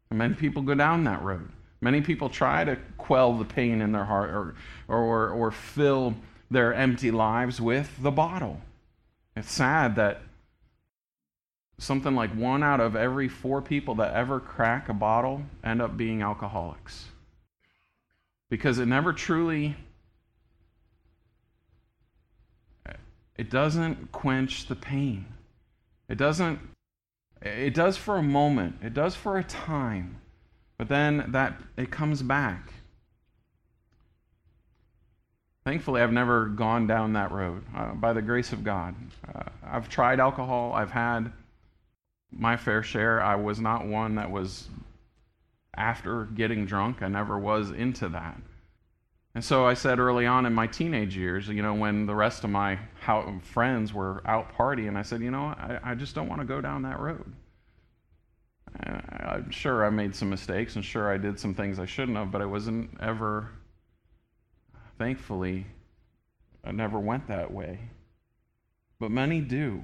And 0.09 0.19
many 0.19 0.35
people 0.35 0.61
go 0.61 0.75
down 0.75 1.03
that 1.03 1.21
road. 1.21 1.49
Many 1.81 2.01
people 2.01 2.29
try 2.29 2.63
to 2.63 2.77
quell 2.97 3.33
the 3.33 3.43
pain 3.43 3.81
in 3.81 3.91
their 3.91 4.05
heart 4.05 4.29
or, 4.29 4.55
or, 4.87 5.29
or 5.29 5.51
fill 5.51 6.15
their 6.49 6.73
empty 6.73 7.11
lives 7.11 7.59
with 7.59 7.91
the 8.01 8.11
bottle. 8.11 8.61
It's 9.35 9.51
sad 9.51 9.95
that 9.97 10.21
something 11.83 12.15
like 12.15 12.33
one 12.35 12.63
out 12.63 12.79
of 12.79 12.95
every 12.95 13.27
four 13.27 13.61
people 13.61 13.95
that 13.95 14.13
ever 14.13 14.39
crack 14.39 14.89
a 14.89 14.93
bottle 14.93 15.43
end 15.63 15.81
up 15.81 15.97
being 15.97 16.21
alcoholics. 16.21 17.05
Because 18.49 18.79
it 18.79 18.85
never 18.85 19.13
truly 19.13 19.75
it 23.35 23.49
doesn't 23.49 24.11
quench 24.11 24.67
the 24.67 24.75
pain. 24.75 25.25
It 26.07 26.17
doesn't 26.17 26.59
it 27.41 27.73
does 27.73 27.97
for 27.97 28.17
a 28.17 28.23
moment. 28.23 28.77
It 28.81 28.93
does 28.93 29.15
for 29.15 29.37
a 29.37 29.43
time. 29.43 30.21
But 30.77 30.87
then 30.87 31.25
that 31.29 31.61
it 31.77 31.91
comes 31.91 32.21
back. 32.21 32.73
Thankfully, 35.65 36.01
I've 36.01 36.11
never 36.11 36.47
gone 36.47 36.87
down 36.87 37.13
that 37.13 37.31
road 37.31 37.63
uh, 37.75 37.93
by 37.93 38.11
the 38.11 38.21
grace 38.21 38.51
of 38.51 38.65
God. 38.65 38.95
Uh, 39.33 39.43
I've 39.65 39.87
tried 39.87 40.19
alcohol. 40.19 40.73
I've 40.73 40.91
had 40.91 41.31
my 42.37 42.57
fair 42.57 42.83
share. 42.83 43.21
I 43.21 43.35
was 43.35 43.59
not 43.59 43.85
one 43.85 44.15
that 44.15 44.31
was 44.31 44.67
after 45.75 46.25
getting 46.25 46.65
drunk. 46.65 47.01
I 47.01 47.07
never 47.07 47.37
was 47.37 47.71
into 47.71 48.09
that. 48.09 48.37
And 49.35 49.43
so 49.43 49.65
I 49.65 49.73
said 49.73 49.97
early 49.99 50.27
on 50.27 50.45
in 50.45 50.53
my 50.53 50.67
teenage 50.67 51.17
years, 51.17 51.47
you 51.47 51.63
know, 51.63 51.73
when 51.73 52.05
the 52.05 52.13
rest 52.13 52.43
of 52.43 52.51
my 52.51 52.77
friends 53.41 53.91
were 53.91 54.21
out 54.25 54.55
partying, 54.55 54.95
I 54.95 55.01
said, 55.01 55.21
you 55.21 55.31
know, 55.31 55.45
I, 55.45 55.79
I 55.83 55.95
just 55.95 56.13
don't 56.13 56.29
want 56.29 56.41
to 56.41 56.47
go 56.47 56.61
down 56.61 56.83
that 56.83 56.99
road. 56.99 57.33
Uh, 58.85 58.99
I'm 59.09 59.49
sure 59.49 59.85
I 59.85 59.89
made 59.89 60.15
some 60.15 60.29
mistakes 60.29 60.75
and 60.75 60.85
sure 60.85 61.11
I 61.11 61.17
did 61.17 61.39
some 61.39 61.55
things 61.55 61.79
I 61.79 61.85
shouldn't 61.85 62.17
have, 62.17 62.31
but 62.31 62.41
I 62.41 62.45
wasn't 62.45 62.91
ever, 63.01 63.49
thankfully, 64.99 65.65
I 66.63 66.71
never 66.71 66.99
went 66.99 67.27
that 67.27 67.51
way. 67.51 67.79
But 68.99 69.09
many 69.09 69.41
do. 69.41 69.81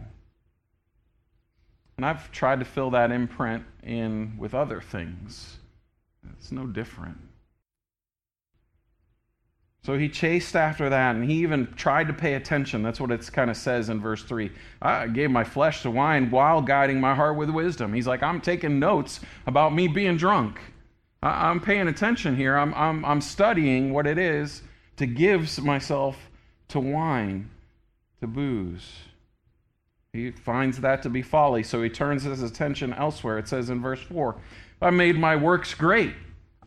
And 1.99 2.05
I've 2.05 2.31
tried 2.31 2.59
to 2.59 2.65
fill 2.65 2.91
that 2.91 3.11
imprint 3.11 3.65
in 3.83 4.33
with 4.37 4.53
other 4.53 4.79
things. 4.79 5.57
It's 6.31 6.49
no 6.49 6.65
different. 6.65 7.17
So 9.83 9.97
he 9.97 10.07
chased 10.07 10.55
after 10.55 10.89
that, 10.89 11.17
and 11.17 11.29
he 11.29 11.39
even 11.39 11.67
tried 11.73 12.07
to 12.07 12.13
pay 12.13 12.35
attention. 12.35 12.83
That's 12.83 13.01
what 13.01 13.11
it 13.11 13.29
kind 13.33 13.49
of 13.49 13.57
says 13.57 13.89
in 13.89 13.99
verse 13.99 14.23
3. 14.23 14.49
I 14.81 15.07
gave 15.07 15.29
my 15.29 15.43
flesh 15.43 15.81
to 15.81 15.91
wine 15.91 16.31
while 16.31 16.61
guiding 16.61 17.01
my 17.01 17.13
heart 17.13 17.35
with 17.35 17.49
wisdom. 17.49 17.91
He's 17.91 18.07
like, 18.07 18.23
I'm 18.23 18.39
taking 18.39 18.79
notes 18.79 19.19
about 19.45 19.75
me 19.75 19.89
being 19.89 20.15
drunk. 20.15 20.61
I'm 21.21 21.59
paying 21.59 21.89
attention 21.89 22.33
here. 22.33 22.55
I'm, 22.55 22.73
I'm, 22.75 23.03
I'm 23.03 23.19
studying 23.19 23.91
what 23.91 24.07
it 24.07 24.17
is 24.17 24.61
to 24.95 25.05
give 25.05 25.61
myself 25.61 26.29
to 26.69 26.79
wine, 26.79 27.49
to 28.21 28.27
booze. 28.27 28.89
He 30.25 30.31
finds 30.31 30.79
that 30.79 31.01
to 31.03 31.09
be 31.09 31.21
folly, 31.21 31.63
so 31.63 31.81
he 31.81 31.89
turns 31.89 32.23
his 32.23 32.43
attention 32.43 32.93
elsewhere. 32.93 33.37
It 33.37 33.47
says 33.47 33.69
in 33.69 33.81
verse 33.81 34.01
4 34.01 34.35
I 34.81 34.89
made 34.89 35.17
my 35.17 35.35
works 35.35 35.73
great. 35.73 36.13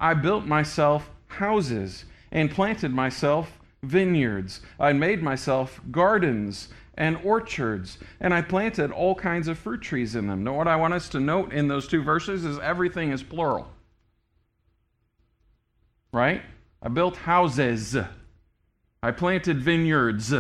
I 0.01 0.15
built 0.15 0.45
myself 0.45 1.11
houses 1.29 2.05
and 2.31 2.51
planted 2.51 2.93
myself 2.93 3.59
vineyards. 3.83 4.61
I 4.79 4.93
made 4.93 5.23
myself 5.23 5.81
gardens 5.91 6.69
and 6.95 7.19
orchards, 7.25 7.99
and 8.21 8.35
I 8.35 8.43
planted 8.43 8.91
all 8.91 9.15
kinds 9.15 9.49
of 9.49 9.59
fruit 9.59 9.81
trees 9.81 10.15
in 10.15 10.27
them. 10.27 10.45
Now, 10.45 10.57
what 10.57 10.69
I 10.69 10.77
want 10.77 10.95
us 10.95 11.09
to 11.11 11.21
note 11.21 11.53
in 11.53 11.69
those 11.69 11.89
two 11.89 12.03
verses 12.03 12.45
is 12.45 12.59
everything 12.59 13.13
is 13.13 13.23
plural. 13.23 13.69
Right? 16.13 16.43
I 16.83 16.89
built 16.89 17.17
houses. 17.17 17.97
I 19.03 19.11
planted 19.11 19.63
vineyards. 19.63 20.35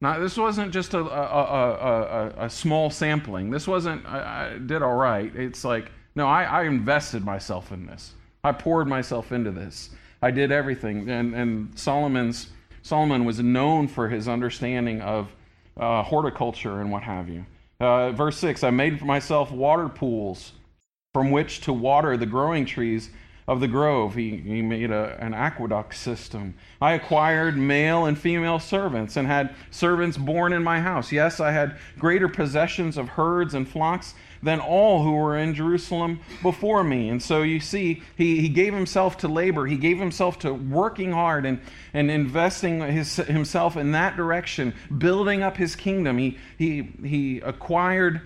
Now, 0.00 0.18
this 0.18 0.36
wasn't 0.38 0.72
just 0.72 0.94
a, 0.94 1.00
a, 1.00 2.32
a, 2.40 2.44
a 2.46 2.50
small 2.50 2.88
sampling. 2.88 3.50
This 3.50 3.68
wasn't, 3.68 4.06
I, 4.06 4.54
I, 4.54 4.58
did 4.58 4.82
all 4.82 4.94
right. 4.94 5.34
It's 5.36 5.62
like, 5.62 5.92
no, 6.14 6.26
I, 6.26 6.44
I 6.44 6.62
invested 6.64 7.24
myself 7.24 7.70
in 7.70 7.86
this. 7.86 8.14
I 8.42 8.52
poured 8.52 8.88
myself 8.88 9.30
into 9.30 9.50
this. 9.50 9.90
I 10.22 10.30
did 10.30 10.52
everything. 10.52 11.10
And, 11.10 11.34
and 11.34 11.78
Solomon's, 11.78 12.48
Solomon 12.82 13.26
was 13.26 13.40
known 13.40 13.88
for 13.88 14.08
his 14.08 14.26
understanding 14.26 15.02
of 15.02 15.28
uh, 15.76 16.02
horticulture 16.02 16.80
and 16.80 16.90
what 16.90 17.02
have 17.02 17.28
you. 17.28 17.44
Uh, 17.78 18.12
verse 18.12 18.38
6 18.38 18.64
I 18.64 18.70
made 18.70 18.98
for 18.98 19.06
myself 19.06 19.50
water 19.50 19.88
pools 19.88 20.52
from 21.12 21.30
which 21.30 21.60
to 21.62 21.72
water 21.72 22.16
the 22.16 22.26
growing 22.26 22.64
trees 22.64 23.10
of 23.48 23.60
the 23.60 23.68
grove. 23.68 24.14
He, 24.14 24.36
he 24.36 24.62
made 24.62 24.90
a, 24.90 25.16
an 25.20 25.34
aqueduct 25.34 25.94
system. 25.94 26.54
I 26.80 26.92
acquired 26.92 27.56
male 27.56 28.06
and 28.06 28.18
female 28.18 28.58
servants 28.58 29.16
and 29.16 29.26
had 29.26 29.54
servants 29.70 30.16
born 30.16 30.52
in 30.52 30.62
my 30.62 30.80
house. 30.80 31.12
Yes, 31.12 31.40
I 31.40 31.52
had 31.52 31.76
greater 31.98 32.28
possessions 32.28 32.96
of 32.96 33.08
herds 33.08 33.54
and 33.54 33.68
flocks 33.68 34.14
than 34.42 34.60
all 34.60 35.02
who 35.02 35.12
were 35.12 35.36
in 35.36 35.54
Jerusalem 35.54 36.20
before 36.42 36.82
me. 36.82 37.08
And 37.08 37.22
so 37.22 37.42
you 37.42 37.60
see, 37.60 38.02
he, 38.16 38.40
he 38.40 38.48
gave 38.48 38.72
himself 38.72 39.18
to 39.18 39.28
labor, 39.28 39.66
he 39.66 39.76
gave 39.76 39.98
himself 39.98 40.38
to 40.40 40.54
working 40.54 41.12
hard 41.12 41.44
and, 41.44 41.60
and 41.92 42.10
investing 42.10 42.80
his, 42.80 43.16
himself 43.16 43.76
in 43.76 43.92
that 43.92 44.16
direction, 44.16 44.74
building 44.96 45.42
up 45.42 45.56
his 45.56 45.76
kingdom. 45.76 46.18
He, 46.18 46.38
he, 46.56 46.90
he 47.04 47.40
acquired 47.40 48.22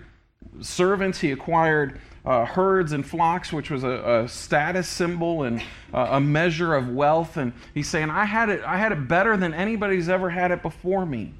servants, 0.61 1.19
he 1.19 1.31
acquired 1.31 1.99
uh, 2.25 2.45
herds 2.45 2.91
and 2.91 3.05
flocks, 3.05 3.53
which 3.53 3.69
was 3.69 3.83
a, 3.83 4.23
a 4.23 4.27
status 4.27 4.87
symbol 4.87 5.43
and 5.43 5.61
uh, 5.93 6.07
a 6.11 6.19
measure 6.19 6.73
of 6.73 6.89
wealth. 6.89 7.37
And 7.37 7.53
he's 7.73 7.87
saying, 7.87 8.09
I 8.09 8.25
had, 8.25 8.49
it, 8.49 8.63
I 8.65 8.77
had 8.77 8.91
it 8.91 9.07
better 9.07 9.37
than 9.37 9.53
anybody's 9.53 10.09
ever 10.09 10.29
had 10.29 10.51
it 10.51 10.61
before 10.61 11.05
me. 11.05 11.33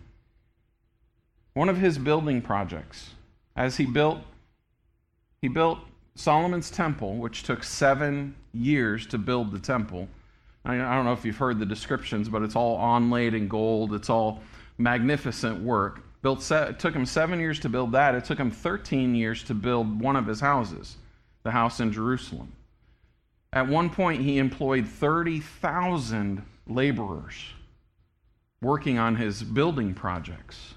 One 1.53 1.69
of 1.69 1.77
his 1.77 1.97
building 1.97 2.41
projects, 2.41 3.11
as 3.55 3.77
he 3.77 3.85
built, 3.85 4.19
he 5.41 5.47
built 5.47 5.79
Solomon's 6.15 6.69
temple, 6.69 7.15
which 7.15 7.43
took 7.43 7.63
seven 7.63 8.35
years 8.53 9.07
to 9.07 9.17
build 9.17 9.51
the 9.51 9.59
temple. 9.59 10.07
I, 10.65 10.75
I 10.75 10.95
don't 10.95 11.05
know 11.05 11.13
if 11.13 11.25
you've 11.25 11.37
heard 11.37 11.59
the 11.59 11.65
descriptions, 11.65 12.29
but 12.29 12.41
it's 12.41 12.55
all 12.55 12.77
onlaid 12.77 13.35
in 13.35 13.47
gold. 13.47 13.93
It's 13.93 14.09
all 14.09 14.41
magnificent 14.77 15.61
work. 15.61 16.04
Built 16.25 16.41
se- 16.41 16.69
it 16.69 16.79
took 16.79 16.95
him 16.95 17.05
seven 17.05 17.39
years 17.39 17.59
to 17.59 17.69
build 17.69 17.91
that. 17.91 18.15
It 18.15 18.25
took 18.25 18.39
him 18.39 18.49
13 18.49 19.13
years 19.13 19.43
to 19.43 19.53
build 19.53 20.01
one 20.01 20.15
of 20.15 20.25
his 20.25 20.39
houses, 20.39 20.97
the 21.43 21.51
house 21.51 21.79
in 21.79 21.91
Jerusalem. 21.91 22.51
At 23.53 23.67
one 23.67 23.91
point, 23.91 24.23
he 24.23 24.39
employed 24.39 24.87
30,000 24.87 26.41
laborers 26.65 27.35
working 28.59 28.97
on 28.97 29.17
his 29.17 29.43
building 29.43 29.93
projects. 29.93 30.73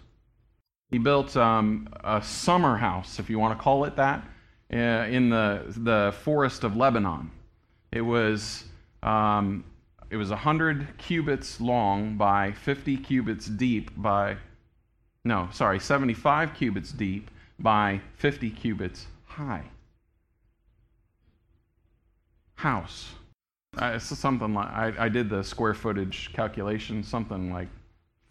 He 0.90 0.99
built 0.99 1.35
um, 1.35 1.88
a 2.05 2.21
summer 2.21 2.76
house, 2.76 3.19
if 3.19 3.31
you 3.31 3.38
want 3.38 3.59
to 3.59 3.62
call 3.62 3.85
it 3.85 3.97
that, 3.97 4.28
uh, 4.71 4.76
in 4.76 5.31
the, 5.31 5.62
the 5.69 6.14
forest 6.25 6.62
of 6.62 6.76
Lebanon. 6.76 7.31
It 7.90 8.02
was, 8.02 8.64
um, 9.02 9.64
it 10.11 10.19
was 10.19 10.28
100 10.28 10.99
cubits 10.99 11.59
long 11.59 12.19
by 12.19 12.52
50 12.52 12.99
cubits 12.99 13.47
deep 13.47 13.90
by 13.97 14.37
no, 15.28 15.47
sorry, 15.52 15.78
75 15.78 16.54
cubits 16.54 16.90
deep 16.90 17.30
by 17.58 18.00
50 18.16 18.49
cubits 18.49 19.06
high. 19.26 19.62
House. 22.54 23.12
Uh, 23.76 23.92
it's 23.94 24.06
something 24.06 24.54
like, 24.54 24.68
I, 24.68 24.94
I 24.99 25.08
did 25.11 25.28
the 25.28 25.44
square 25.44 25.75
footage 25.75 26.32
calculation, 26.32 27.02
something 27.02 27.52
like 27.52 27.68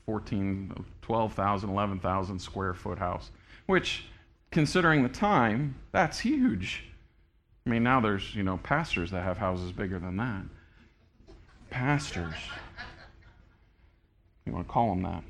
14, 0.08 0.74
12,000, 1.04 1.70
11,000 1.70 2.40
square 2.40 2.74
foot 2.74 2.98
house, 2.98 3.30
which, 3.68 4.06
considering 4.52 5.04
the 5.04 5.10
time, 5.10 5.76
that's 5.92 6.20
huge. 6.20 6.84
I 7.68 7.70
mean, 7.70 7.84
now 7.84 8.00
there's, 8.00 8.34
you 8.34 8.42
know, 8.42 8.58
pastors 8.64 9.12
that 9.12 9.24
have 9.24 9.38
houses 9.38 9.72
bigger 9.72 10.00
than 10.00 10.18
that. 10.18 10.42
Pastors. 11.70 12.34
You 14.48 14.54
want 14.54 14.68
to 14.68 14.74
call 14.74 14.90
them 14.90 15.04
that. 15.04 15.24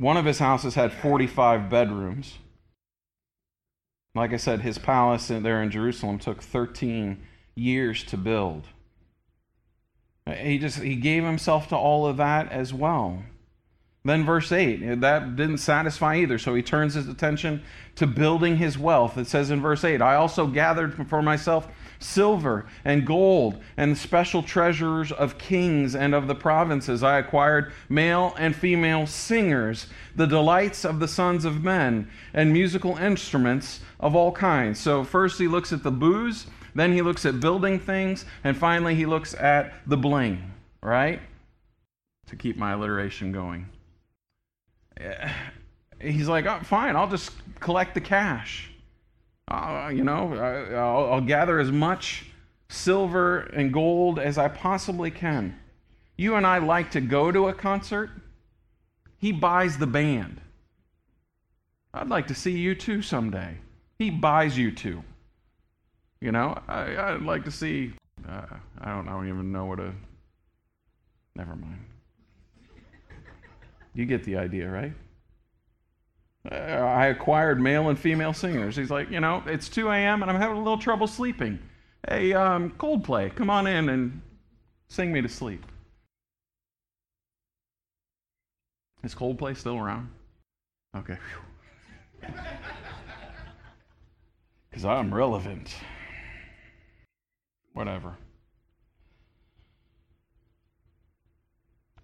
One 0.00 0.16
of 0.16 0.24
his 0.24 0.38
houses 0.38 0.76
had 0.76 0.94
45 0.94 1.68
bedrooms. 1.68 2.38
Like 4.14 4.32
I 4.32 4.38
said, 4.38 4.62
his 4.62 4.78
palace 4.78 5.28
there 5.28 5.62
in 5.62 5.70
Jerusalem 5.70 6.18
took 6.18 6.40
13 6.42 7.22
years 7.54 8.02
to 8.04 8.16
build. 8.16 8.64
He 10.24 10.58
just 10.58 10.78
he 10.78 10.96
gave 10.96 11.22
himself 11.22 11.68
to 11.68 11.76
all 11.76 12.06
of 12.06 12.16
that 12.16 12.50
as 12.50 12.72
well. 12.72 13.22
Then 14.02 14.24
verse 14.24 14.50
8, 14.50 15.02
that 15.02 15.36
didn't 15.36 15.58
satisfy 15.58 16.16
either, 16.16 16.38
so 16.38 16.54
he 16.54 16.62
turns 16.62 16.94
his 16.94 17.06
attention 17.06 17.62
to 17.96 18.06
building 18.06 18.56
his 18.56 18.78
wealth. 18.78 19.18
It 19.18 19.26
says 19.26 19.50
in 19.50 19.60
verse 19.60 19.84
8, 19.84 20.00
I 20.00 20.14
also 20.14 20.46
gathered 20.46 21.06
for 21.10 21.20
myself 21.20 21.68
silver 22.00 22.66
and 22.84 23.06
gold 23.06 23.62
and 23.76 23.96
special 23.96 24.42
treasures 24.42 25.12
of 25.12 25.38
kings 25.38 25.94
and 25.94 26.14
of 26.14 26.26
the 26.26 26.34
provinces. 26.34 27.02
I 27.02 27.18
acquired 27.18 27.72
male 27.88 28.34
and 28.38 28.56
female 28.56 29.06
singers, 29.06 29.86
the 30.16 30.26
delights 30.26 30.84
of 30.84 30.98
the 30.98 31.06
sons 31.06 31.44
of 31.44 31.62
men, 31.62 32.10
and 32.34 32.52
musical 32.52 32.96
instruments 32.96 33.80
of 34.00 34.16
all 34.16 34.32
kinds. 34.32 34.80
So 34.80 35.04
first 35.04 35.38
he 35.38 35.46
looks 35.46 35.72
at 35.72 35.82
the 35.82 35.90
booze, 35.90 36.46
then 36.74 36.92
he 36.92 37.02
looks 37.02 37.24
at 37.26 37.38
building 37.40 37.78
things, 37.78 38.24
and 38.42 38.56
finally 38.56 38.94
he 38.94 39.06
looks 39.06 39.34
at 39.34 39.74
the 39.86 39.96
bling, 39.96 40.52
right? 40.82 41.20
To 42.28 42.36
keep 42.36 42.56
my 42.56 42.72
alliteration 42.72 43.32
going. 43.32 43.68
Eh, 44.98 45.32
he's 46.00 46.28
like, 46.28 46.46
oh, 46.46 46.60
fine, 46.62 46.96
I'll 46.96 47.08
just 47.08 47.32
collect 47.60 47.94
the 47.94 48.00
cash. 48.00 48.69
Uh, 49.50 49.90
you 49.92 50.04
know, 50.04 50.34
I, 50.34 51.14
will 51.14 51.20
gather 51.22 51.58
as 51.58 51.72
much 51.72 52.24
silver 52.68 53.40
and 53.40 53.72
gold 53.72 54.18
as 54.18 54.38
I 54.38 54.48
possibly 54.48 55.10
can. 55.10 55.58
You 56.16 56.36
and 56.36 56.46
I 56.46 56.58
like 56.58 56.92
to 56.92 57.00
go 57.00 57.32
to 57.32 57.48
a 57.48 57.52
concert. 57.52 58.10
He 59.18 59.32
buys 59.32 59.76
the 59.76 59.86
band. 59.86 60.40
I'd 61.92 62.08
like 62.08 62.28
to 62.28 62.34
see 62.34 62.64
U2 62.66 63.02
someday. 63.02 63.56
He 63.98 64.10
buys 64.10 64.56
U2. 64.56 65.02
You 66.20 66.32
know, 66.32 66.60
I, 66.68 67.12
would 67.12 67.24
like 67.24 67.44
to 67.44 67.50
see. 67.50 67.94
Uh, 68.28 68.42
I 68.80 68.90
don't. 68.90 69.08
I 69.08 69.12
don't 69.12 69.28
even 69.28 69.50
know 69.50 69.64
what 69.64 69.80
a. 69.80 69.92
Never 71.34 71.56
mind. 71.56 71.82
You 73.94 74.04
get 74.04 74.22
the 74.24 74.36
idea, 74.36 74.68
right? 74.68 74.92
Uh, 76.50 76.54
I 76.54 77.06
acquired 77.06 77.60
male 77.60 77.88
and 77.88 77.98
female 77.98 78.32
singers. 78.32 78.76
He's 78.76 78.90
like, 78.90 79.10
you 79.10 79.20
know, 79.20 79.42
it's 79.46 79.68
2 79.68 79.88
a.m. 79.90 80.22
and 80.22 80.30
I'm 80.30 80.40
having 80.40 80.56
a 80.56 80.62
little 80.62 80.78
trouble 80.78 81.06
sleeping. 81.06 81.58
Hey, 82.08 82.32
um, 82.32 82.70
Coldplay, 82.78 83.34
come 83.34 83.50
on 83.50 83.66
in 83.66 83.88
and 83.90 84.22
sing 84.88 85.12
me 85.12 85.20
to 85.20 85.28
sleep. 85.28 85.64
Is 89.02 89.14
Coldplay 89.14 89.56
still 89.56 89.76
around? 89.76 90.08
Okay. 90.96 91.16
Because 94.70 94.84
I'm 94.84 95.12
relevant. 95.12 95.74
Whatever. 97.72 98.16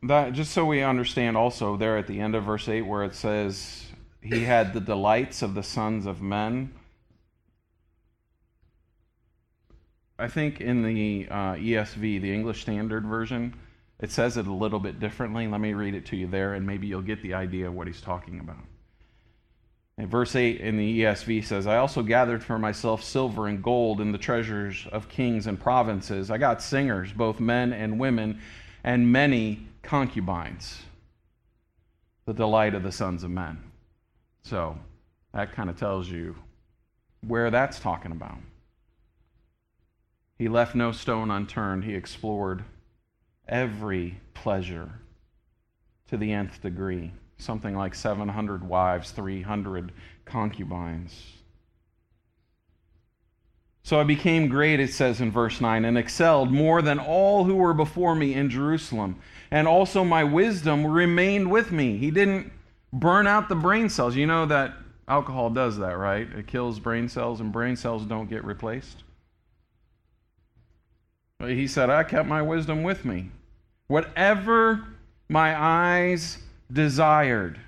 That 0.02 0.33
just 0.33 0.52
so 0.52 0.64
we 0.64 0.83
understand 0.83 1.37
also 1.37 1.76
there 1.76 1.97
at 1.97 2.07
the 2.07 2.21
end 2.21 2.35
of 2.35 2.45
verse 2.45 2.69
8 2.69 2.83
where 2.83 3.05
it 3.05 3.14
says 3.14 3.87
he 4.33 4.45
had 4.45 4.73
the 4.73 4.80
delights 4.80 5.42
of 5.42 5.54
the 5.54 5.62
sons 5.62 6.06
of 6.06 6.21
men. 6.21 6.73
I 10.18 10.28
think 10.28 10.61
in 10.61 10.83
the 10.83 11.28
uh, 11.30 11.54
ESV, 11.54 12.21
the 12.21 12.33
English 12.33 12.62
Standard 12.62 13.04
Version, 13.04 13.54
it 14.00 14.11
says 14.11 14.37
it 14.37 14.47
a 14.47 14.52
little 14.52 14.80
bit 14.80 14.99
differently. 14.99 15.47
Let 15.47 15.61
me 15.61 15.75
read 15.75 15.95
it 15.95 16.06
to 16.06 16.16
you 16.16 16.26
there, 16.26 16.54
and 16.54 16.66
maybe 16.66 16.87
you'll 16.87 17.02
get 17.02 17.23
the 17.23 17.35
idea 17.35 17.68
of 17.68 17.75
what 17.75 17.87
he's 17.87 18.00
talking 18.00 18.40
about. 18.40 18.64
In 19.99 20.09
verse 20.09 20.37
8 20.37 20.61
in 20.61 20.76
the 20.76 21.02
ESV 21.02 21.45
says, 21.45 21.66
I 21.66 21.78
also 21.78 22.02
gathered 22.02 22.45
for 22.45 22.59
myself 22.59 23.02
silver 23.02 23.47
and 23.47 23.62
gold 23.62 24.00
and 24.00 24.12
the 24.12 24.18
treasures 24.18 24.87
of 24.92 25.09
kings 25.09 25.47
and 25.47 25.59
provinces. 25.59 26.30
I 26.30 26.37
got 26.37 26.61
singers, 26.61 27.12
both 27.12 27.40
men 27.40 27.73
and 27.73 27.99
women, 27.99 28.40
and 28.85 29.11
many 29.11 29.66
concubines. 29.83 30.83
the 32.26 32.35
delight 32.35 32.75
of 32.75 32.83
the 32.83 32.90
sons 32.90 33.23
of 33.23 33.30
men. 33.30 33.56
So 34.47 34.79
that 35.35 35.53
kind 35.53 35.69
of 35.69 35.76
tells 35.76 36.09
you 36.09 36.37
where 37.26 37.50
that's 37.50 37.81
talking 37.81 38.12
about. 38.12 38.38
He 40.38 40.49
left 40.49 40.76
no 40.76 40.93
stone 40.93 41.33
unturned. 41.33 41.83
He 41.83 41.97
explored 41.97 42.62
every 43.49 44.21
pleasure 44.35 45.00
to 46.09 46.17
the 46.17 46.33
nth 46.33 46.62
degree. 46.62 47.11
Something 47.38 47.75
like 47.75 47.97
700 47.97 48.62
wives, 48.62 49.11
300 49.11 49.91
concubines. 50.25 51.33
So 53.83 53.99
I 53.99 54.05
became 54.05 54.47
great, 54.47 54.79
it 54.79 54.93
says 54.93 55.21
in 55.21 55.33
verse 55.33 55.61
9, 55.61 55.85
and 55.85 55.99
excelled 55.99 56.53
more 56.53 56.83
than 56.83 57.00
all 57.00 57.45
who 57.45 57.57
were 57.57 57.75
before 57.75 58.15
me 58.15 58.35
in 58.35 58.49
Jerusalem. 58.49 59.17
And 59.50 59.67
also 59.67 60.05
my 60.05 60.23
wisdom 60.23 60.87
remained 60.87 61.50
with 61.50 61.73
me. 61.73 61.97
He 61.97 62.12
didn't 62.12 62.53
burn 62.93 63.26
out 63.26 63.49
the 63.49 63.55
brain 63.55 63.88
cells. 63.88 64.16
You 64.16 64.26
know 64.26 64.47
that 64.47 64.75
alcohol 65.09 65.50
does 65.50 65.76
that, 65.78 65.99
right? 65.99 66.28
It 66.33 66.47
kills 66.47 66.78
brain 66.78 67.09
cells, 67.09 67.40
and 67.40 67.52
brain 67.52 67.76
cells 67.76 68.05
don't 68.05 68.28
get 68.28 68.45
replaced. 68.45 69.02
He 71.38 71.66
said, 71.66 71.90
I 71.90 72.02
kept 72.02 72.28
my 72.28 72.40
wisdom 72.40 72.83
with 72.83 73.05
me. 73.05 73.31
Whatever 73.88 74.87
my 75.28 75.55
eyes 75.55 76.38
desired, 76.73 77.61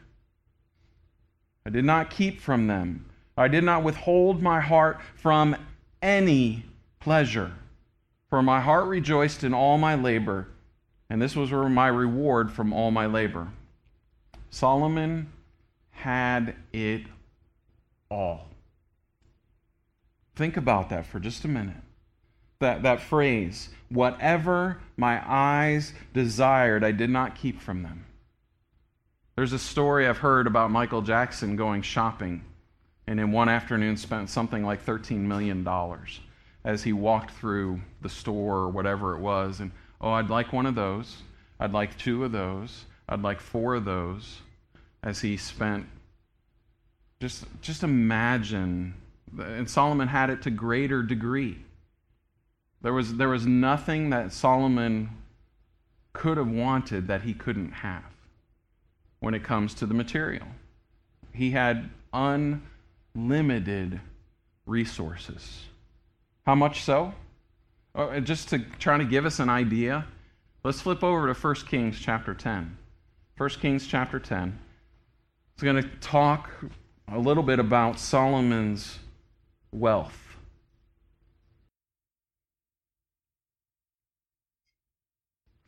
I 1.67 1.71
did 1.71 1.85
not 1.85 2.11
keep 2.11 2.41
from 2.41 2.67
them. 2.67 3.05
I 3.37 3.47
did 3.47 3.63
not 3.63 3.85
withhold 3.85 4.43
my 4.43 4.61
heart 4.61 5.01
from 5.17 5.55
any 6.01 6.65
pleasure. 6.99 7.53
For 8.31 8.43
my 8.43 8.61
heart 8.61 8.87
rejoiced 8.87 9.45
in 9.45 9.55
all 9.55 9.79
my 9.79 9.95
labor, 9.95 10.49
and 11.09 11.21
this 11.21 11.37
was 11.37 11.51
my 11.51 11.89
reward 11.89 12.51
from 12.51 12.73
all 12.73 12.91
my 12.91 13.07
labor. 13.07 13.49
Solomon 14.59 15.31
had 15.91 16.57
it 16.73 17.03
all. 18.11 18.49
Think 20.35 20.57
about 20.57 20.91
that 20.91 21.07
for 21.07 21.21
just 21.21 21.45
a 21.45 21.49
minute 21.49 21.77
that, 22.59 22.83
that 22.83 23.01
phrase, 23.01 23.69
whatever 23.89 24.81
my 24.97 25.23
eyes 25.25 25.93
desired, 26.13 26.83
I 26.83 26.91
did 26.91 27.09
not 27.09 27.37
keep 27.37 27.61
from 27.61 27.85
them. 27.85 28.05
There's 29.37 29.53
a 29.53 29.61
story 29.61 30.09
I've 30.09 30.19
heard 30.19 30.49
about 30.49 30.73
Michael 30.73 31.03
Jackson 31.03 31.55
going 31.55 31.83
shopping 31.83 32.43
and 33.07 33.21
in 33.21 33.31
one 33.31 33.49
afternoon 33.49 33.97
spent 33.97 34.29
something 34.29 34.65
like 34.65 34.85
$13 34.85 35.19
million 35.19 35.65
as 36.65 36.83
he 36.83 36.93
walked 36.93 37.31
through 37.31 37.81
the 38.03 38.09
store 38.09 38.57
or 38.57 38.71
whatever 38.71 39.15
it 39.15 39.21
was. 39.21 39.61
And, 39.61 39.71
oh, 40.01 40.11
I'd 40.11 40.31
like 40.31 40.53
one 40.53 40.67
of 40.67 40.75
those. 40.75 41.19
I'd 41.61 41.73
like 41.73 41.97
two 41.97 42.25
of 42.25 42.33
those. 42.33 42.87
I'd 43.09 43.23
like 43.23 43.41
four 43.41 43.77
of 43.77 43.85
those 43.85 44.41
as 45.03 45.21
he 45.21 45.37
spent. 45.37 45.87
Just, 47.21 47.45
just 47.61 47.83
imagine. 47.83 48.95
And 49.39 49.69
Solomon 49.69 50.09
had 50.09 50.31
it 50.31 50.43
to 50.43 50.51
greater 50.51 51.03
degree. 51.03 51.59
There 52.81 52.93
was, 52.93 53.17
there 53.17 53.29
was 53.29 53.47
nothing 53.47 54.11
that 54.11 54.33
Solomon 54.33 55.11
could 56.13 56.37
have 56.37 56.49
wanted 56.49 57.09
that 57.09 57.23
he 57.23 57.35
couldn't 57.35 57.73
have 57.73 58.05
when 59.21 59.35
it 59.35 59.43
comes 59.43 59.75
to 59.75 59.87
the 59.87 59.95
material. 59.95 60.47
He 61.33 61.51
had 61.51 61.91
unlimited 62.13 64.01
resources. 64.67 65.65
How 66.47 66.55
much 66.55 66.83
so? 66.83 67.13
Oh, 67.95 68.21
just 68.21 68.49
to 68.51 68.61
try 68.79 68.99
to 68.99 69.05
give 69.05 69.27
us 69.27 69.41
an 69.41 69.49
idea, 69.49 70.07
let's 70.63 70.81
flip 70.81 71.03
over 71.03 71.33
to 71.33 71.39
1 71.39 71.55
Kings 71.67 71.99
chapter 72.01 72.35
10. 72.35 72.77
1 73.37 73.51
Kings 73.51 73.87
chapter 73.87 74.19
10. 74.19 74.59
It's 75.59 75.65
going 75.65 75.83
to 75.83 75.89
talk 75.97 76.51
a 77.13 77.19
little 77.19 77.43
bit 77.43 77.59
about 77.59 77.99
Solomon's 77.99 79.01
wealth. 79.73 80.37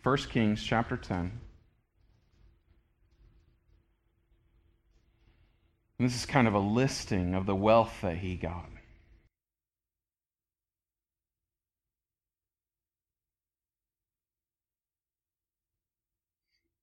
1 0.04 0.16
Kings 0.28 0.62
chapter 0.62 0.96
10. 0.96 1.40
And 5.98 6.08
this 6.08 6.14
is 6.14 6.24
kind 6.24 6.46
of 6.46 6.54
a 6.54 6.60
listing 6.60 7.34
of 7.34 7.46
the 7.46 7.56
wealth 7.56 8.00
that 8.02 8.18
he 8.18 8.36
got. 8.36 8.70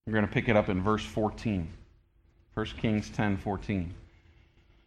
We're 0.05 0.11
going 0.11 0.27
to 0.27 0.33
pick 0.33 0.49
it 0.49 0.57
up 0.57 0.67
in 0.67 0.83
verse 0.83 1.05
14. 1.05 1.71
1 2.57 2.65
Kings 2.81 3.09
10 3.11 3.37
14. 3.37 3.93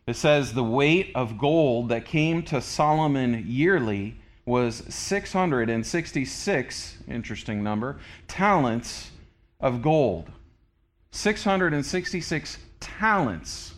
It 0.09 0.17
says, 0.17 0.55
The 0.55 0.65
weight 0.65 1.13
of 1.15 1.39
gold 1.39 1.91
that 1.91 2.05
came 2.05 2.43
to 2.45 2.61
Solomon 2.61 3.45
yearly 3.47 4.17
was 4.45 4.83
666, 4.89 6.99
interesting 7.07 7.63
number, 7.63 8.01
talents 8.27 9.13
of 9.61 9.83
gold. 9.83 10.31
666 11.13 12.59
talents. 12.81 13.75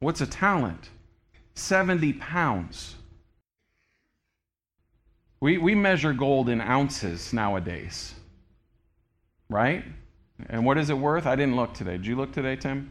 What's 0.00 0.20
a 0.20 0.26
talent? 0.26 0.90
70 1.54 2.14
pounds. 2.14 2.96
We, 5.38 5.58
we 5.58 5.76
measure 5.76 6.12
gold 6.12 6.48
in 6.48 6.60
ounces 6.60 7.32
nowadays, 7.32 8.12
right? 9.48 9.84
And 10.48 10.64
what 10.64 10.78
is 10.78 10.90
it 10.90 10.98
worth? 10.98 11.26
I 11.26 11.36
didn't 11.36 11.54
look 11.54 11.74
today. 11.74 11.92
Did 11.92 12.08
you 12.08 12.16
look 12.16 12.32
today, 12.32 12.56
Tim? 12.56 12.90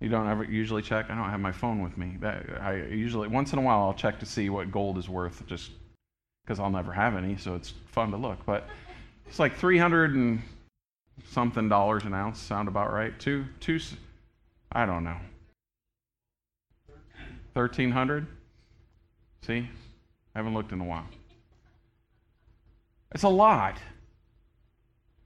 You 0.00 0.08
don't 0.08 0.28
ever 0.28 0.44
usually 0.44 0.82
check. 0.82 1.10
I 1.10 1.14
don't 1.14 1.28
have 1.28 1.40
my 1.40 1.52
phone 1.52 1.82
with 1.82 1.98
me. 1.98 2.16
I 2.60 2.86
usually 2.90 3.28
once 3.28 3.52
in 3.52 3.58
a 3.58 3.62
while 3.62 3.80
I'll 3.80 3.94
check 3.94 4.18
to 4.20 4.26
see 4.26 4.48
what 4.48 4.72
gold 4.72 4.96
is 4.96 5.08
worth, 5.08 5.46
just 5.46 5.70
because 6.42 6.58
I'll 6.58 6.70
never 6.70 6.92
have 6.92 7.16
any, 7.16 7.36
so 7.36 7.54
it's 7.54 7.74
fun 7.86 8.10
to 8.12 8.16
look. 8.16 8.44
But 8.46 8.66
it's 9.26 9.38
like 9.38 9.56
300 9.56 10.14
and 10.14 10.42
something 11.28 11.68
dollars 11.68 12.04
an 12.04 12.14
ounce. 12.14 12.40
Sound 12.40 12.66
about 12.66 12.92
right? 12.92 13.18
Two, 13.20 13.44
two, 13.60 13.78
I 14.72 14.86
don't 14.86 15.04
know. 15.04 15.16
1300 17.52 18.26
See? 19.42 19.68
I 20.34 20.38
haven't 20.38 20.54
looked 20.54 20.72
in 20.72 20.80
a 20.80 20.84
while. 20.84 21.06
It's 23.12 23.24
a 23.24 23.28
lot. 23.28 23.78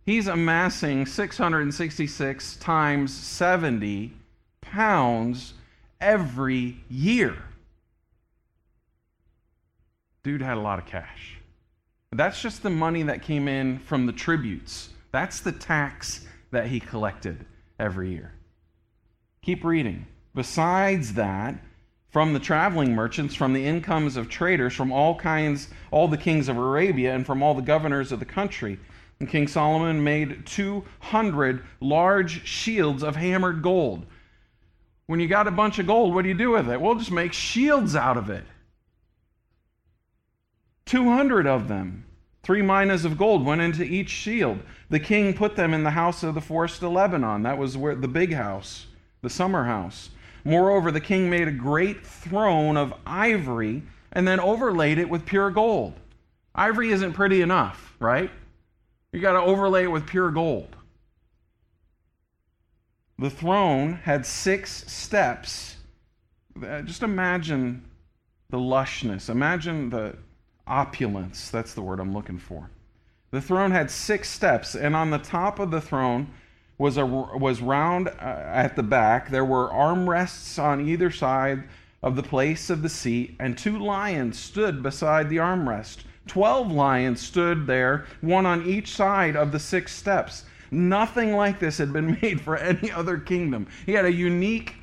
He's 0.07 0.27
amassing 0.27 1.07
666 1.07 2.57
times 2.57 3.13
70 3.13 4.13
pounds 4.75 5.55
every 6.01 6.77
year. 6.91 7.37
Dude 10.25 10.43
had 10.43 10.57
a 10.57 10.61
lot 10.61 10.81
of 10.81 10.87
cash. 10.87 11.39
That's 12.11 12.43
just 12.43 12.63
the 12.63 12.71
money 12.71 13.05
that 13.05 13.23
came 13.23 13.47
in 13.47 13.79
from 13.79 14.07
the 14.07 14.13
tributes. 14.13 14.91
That's 15.13 15.41
the 15.41 15.53
tax 15.53 16.27
that 16.51 16.67
he 16.67 16.81
collected 16.81 17.47
every 17.79 18.11
year. 18.11 18.33
Keep 19.43 19.65
reading. 19.65 20.07
Besides 20.35 21.15
that, 21.15 21.55
from 22.11 22.33
the 22.33 22.41
traveling 22.41 22.95
merchants, 22.95 23.35
from 23.35 23.53
the 23.53 23.65
incomes 23.65 24.17
of 24.17 24.29
traders, 24.29 24.75
from 24.75 24.91
all 24.91 25.17
kinds, 25.17 25.69
all 25.93 26.09
the 26.09 26.17
kings 26.17 26.49
of 26.49 26.57
Arabia, 26.57 27.15
and 27.15 27.25
from 27.25 27.43
all 27.43 27.55
the 27.55 27.63
governors 27.63 28.11
of 28.11 28.19
the 28.19 28.25
country. 28.25 28.79
And 29.21 29.29
King 29.29 29.47
Solomon 29.47 30.03
made 30.03 30.47
200 30.47 31.65
large 31.81 32.45
shields 32.45 33.05
of 33.05 33.15
hammered 33.15 33.63
gold. 33.63 34.07
When 35.07 35.21
you 35.21 35.29
got 35.29 35.47
a 35.47 35.51
bunch 35.51 35.79
of 35.79 35.87
gold, 35.87 36.14
what 36.14 36.23
do 36.23 36.29
you 36.29 36.35
do 36.35 36.53
with 36.53 36.69
it? 36.69 36.81
Well, 36.81 36.95
just 36.95 37.11
make 37.11 37.33
shields 37.33 37.95
out 37.95 38.17
of 38.17 38.31
it. 38.31 38.45
200 40.87 41.47
of 41.47 41.69
them. 41.69 42.05
Three 42.43 42.62
minas 42.62 43.05
of 43.05 43.17
gold 43.17 43.45
went 43.45 43.62
into 43.62 43.83
each 43.83 44.11
shield. 44.11 44.61
The 44.90 45.01
king 45.01 45.35
put 45.35 45.57
them 45.57 45.73
in 45.73 45.83
the 45.83 45.90
house 45.90 46.23
of 46.23 46.35
the 46.35 46.40
forest 46.40 46.83
of 46.83 46.93
Lebanon. 46.93 47.43
That 47.43 47.59
was 47.59 47.77
where 47.77 47.95
the 47.95 48.09
big 48.09 48.35
house, 48.35 48.87
the 49.23 49.31
summer 49.31 49.64
house. 49.64 50.11
Moreover, 50.45 50.90
the 50.90 51.01
king 51.01 51.31
made 51.31 51.49
a 51.49 51.53
great 51.53 52.07
throne 52.07 52.77
of 52.77 52.93
ivory 53.07 53.83
and 54.12 54.29
then 54.29 54.40
overlaid 54.40 54.99
it 54.99 55.09
with 55.09 55.25
pure 55.25 55.51
gold. 55.51 55.95
Ivory 56.55 56.93
isn't 56.93 57.14
pretty 57.14 57.40
enough, 57.40 57.97
right? 57.99 58.31
You 59.12 59.21
got 59.21 59.33
to 59.33 59.40
overlay 59.40 59.85
it 59.85 59.90
with 59.90 60.07
pure 60.07 60.31
gold. 60.31 60.77
The 63.18 63.31
throne 63.31 63.94
had 63.94 64.27
six 64.27 64.90
steps. 64.90 65.77
Uh, 66.61 66.83
just 66.83 67.03
imagine 67.03 67.85
the 68.50 68.59
lushness. 68.59 69.31
Imagine 69.31 69.90
the 69.90 70.16
opulence. 70.66 71.50
That's 71.50 71.74
the 71.74 71.83
word 71.83 72.00
I'm 72.00 72.12
looking 72.12 72.38
for. 72.38 72.70
The 73.31 73.40
throne 73.40 73.70
had 73.70 73.90
six 73.90 74.29
steps, 74.29 74.74
and 74.74 74.94
on 74.94 75.11
the 75.11 75.18
top 75.18 75.59
of 75.59 75.70
the 75.70 75.81
throne 75.81 76.29
was, 76.79 76.96
a, 76.96 77.07
was 77.07 77.61
round 77.61 78.09
uh, 78.09 78.12
at 78.20 78.77
the 78.77 78.83
back. 78.83 79.31
There 79.31 79.44
were 79.44 79.68
armrests 79.68 80.62
on 80.62 80.87
either 80.87 81.11
side 81.11 81.64
of 82.03 82.16
the 82.16 82.22
place 82.22 82.70
of 82.70 82.83
the 82.83 82.88
seat, 82.88 83.37
and 83.40 83.57
two 83.57 83.79
lions 83.79 84.38
stood 84.38 84.83
beside 84.83 85.29
the 85.29 85.38
armrest. 85.38 86.05
Twelve 86.27 86.70
lions 86.70 87.20
stood 87.20 87.66
there, 87.66 88.07
one 88.20 88.46
on 88.46 88.66
each 88.66 88.92
side 88.92 89.37
of 89.37 89.53
the 89.53 89.59
six 89.59 89.94
steps. 89.94 90.44
Nothing 90.75 91.35
like 91.37 91.61
this 91.61 91.79
had 91.79 91.93
been 91.93 92.19
made 92.23 92.41
for 92.41 92.57
any 92.57 92.91
other 92.91 93.19
kingdom. 93.19 93.69
He 93.87 93.93
had 93.93 94.05
a 94.05 94.13
unique 94.13 94.75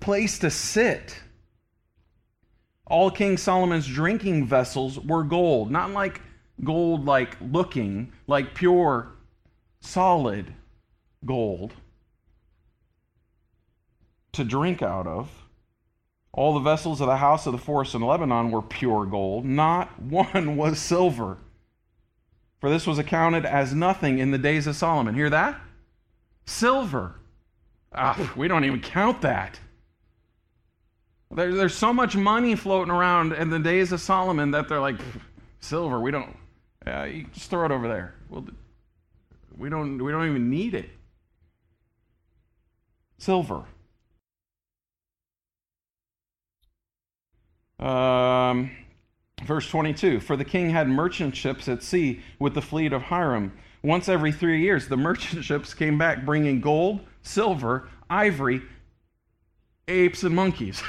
place 0.00 0.38
to 0.40 0.50
sit. 0.50 1.18
All 2.86 3.10
King 3.10 3.38
Solomon's 3.38 3.86
drinking 3.86 4.46
vessels 4.46 5.00
were 5.00 5.24
gold, 5.24 5.70
not 5.70 5.90
like 5.90 6.20
gold 6.62 7.06
like 7.06 7.36
looking, 7.40 8.12
like 8.26 8.54
pure, 8.54 9.12
solid 9.80 10.52
gold 11.24 11.72
to 14.32 14.44
drink 14.44 14.82
out 14.82 15.06
of. 15.06 15.30
All 16.32 16.52
the 16.52 16.60
vessels 16.60 17.00
of 17.00 17.06
the 17.06 17.16
house 17.16 17.46
of 17.46 17.52
the 17.52 17.58
forest 17.58 17.94
in 17.94 18.02
Lebanon 18.02 18.50
were 18.50 18.60
pure 18.60 19.06
gold, 19.06 19.46
not 19.46 20.02
one 20.02 20.56
was 20.56 20.78
silver. 20.78 21.38
For 22.64 22.70
this 22.70 22.86
was 22.86 22.98
accounted 22.98 23.44
as 23.44 23.74
nothing 23.74 24.20
in 24.20 24.30
the 24.30 24.38
days 24.38 24.66
of 24.66 24.74
Solomon. 24.74 25.14
Hear 25.14 25.28
that? 25.28 25.60
Silver. 26.46 27.16
Ah, 27.92 28.32
we 28.36 28.48
don't 28.48 28.64
even 28.64 28.80
count 28.80 29.20
that. 29.20 29.60
There, 31.30 31.54
there's 31.54 31.74
so 31.74 31.92
much 31.92 32.16
money 32.16 32.56
floating 32.56 32.90
around 32.90 33.34
in 33.34 33.50
the 33.50 33.58
days 33.58 33.92
of 33.92 34.00
Solomon 34.00 34.52
that 34.52 34.66
they're 34.70 34.80
like, 34.80 34.96
silver, 35.60 36.00
we 36.00 36.10
don't, 36.10 36.34
uh, 36.86 37.06
just 37.34 37.50
throw 37.50 37.66
it 37.66 37.70
over 37.70 37.86
there. 37.86 38.14
We'll, 38.30 38.46
we, 39.58 39.68
don't, 39.68 40.02
we 40.02 40.10
don't 40.10 40.26
even 40.26 40.48
need 40.48 40.72
it. 40.72 40.88
Silver. 43.18 43.62
Um, 47.78 48.70
verse 49.44 49.68
22 49.68 50.20
For 50.20 50.36
the 50.36 50.44
king 50.44 50.70
had 50.70 50.88
merchant 50.88 51.36
ships 51.36 51.68
at 51.68 51.82
sea 51.82 52.20
with 52.38 52.54
the 52.54 52.62
fleet 52.62 52.92
of 52.92 53.02
Hiram. 53.02 53.52
Once 53.82 54.08
every 54.08 54.32
three 54.32 54.62
years, 54.62 54.88
the 54.88 54.96
merchant 54.96 55.44
ships 55.44 55.74
came 55.74 55.98
back 55.98 56.24
bringing 56.24 56.60
gold, 56.60 57.00
silver, 57.22 57.88
ivory, 58.08 58.62
apes, 59.88 60.22
and 60.22 60.34
monkeys. 60.34 60.82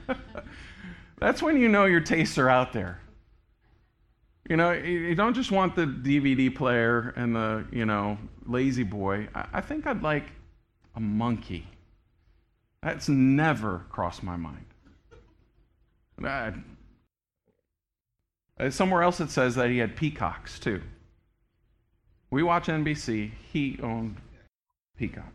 That's 1.18 1.42
when 1.42 1.60
you 1.60 1.68
know 1.68 1.84
your 1.84 2.00
tastes 2.00 2.38
are 2.38 2.48
out 2.48 2.72
there. 2.72 3.00
You 4.48 4.56
know, 4.56 4.72
you 4.72 5.14
don't 5.14 5.34
just 5.34 5.50
want 5.50 5.74
the 5.76 5.84
DVD 5.84 6.54
player 6.54 7.12
and 7.16 7.36
the, 7.36 7.66
you 7.70 7.84
know, 7.84 8.16
La-Z-Boy. 8.46 9.28
I 9.34 9.60
think 9.60 9.86
I'd 9.86 10.02
like 10.02 10.24
a 10.94 11.00
monkey. 11.00 11.66
That's 12.82 13.08
never 13.08 13.84
crossed 13.90 14.22
my 14.22 14.36
mind. 14.36 14.64
Uh, 18.58 18.70
somewhere 18.70 19.02
else 19.02 19.20
it 19.20 19.30
says 19.30 19.54
that 19.54 19.70
he 19.70 19.78
had 19.78 19.96
peacocks 19.96 20.58
too. 20.58 20.82
We 22.30 22.42
watch 22.42 22.66
NBC, 22.66 23.30
he 23.52 23.78
owned 23.82 24.16
peacocks. 24.96 25.32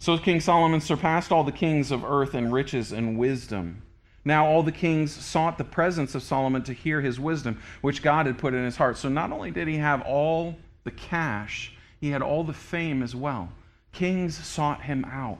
So 0.00 0.16
King 0.16 0.40
Solomon 0.40 0.80
surpassed 0.80 1.32
all 1.32 1.44
the 1.44 1.52
kings 1.52 1.90
of 1.90 2.04
earth 2.04 2.34
in 2.34 2.50
riches 2.50 2.92
and 2.92 3.18
wisdom. 3.18 3.82
Now 4.24 4.46
all 4.46 4.62
the 4.62 4.72
kings 4.72 5.12
sought 5.12 5.58
the 5.58 5.64
presence 5.64 6.14
of 6.14 6.22
Solomon 6.22 6.62
to 6.64 6.72
hear 6.72 7.00
his 7.00 7.18
wisdom, 7.20 7.60
which 7.80 8.02
God 8.02 8.26
had 8.26 8.38
put 8.38 8.54
in 8.54 8.64
his 8.64 8.76
heart. 8.76 8.96
So 8.96 9.08
not 9.08 9.32
only 9.32 9.50
did 9.50 9.68
he 9.68 9.76
have 9.76 10.02
all 10.02 10.56
the 10.84 10.90
cash, 10.90 11.74
he 12.00 12.10
had 12.10 12.22
all 12.22 12.44
the 12.44 12.52
fame 12.52 13.02
as 13.02 13.14
well. 13.14 13.50
Kings 13.92 14.36
sought 14.36 14.82
him 14.82 15.04
out. 15.04 15.38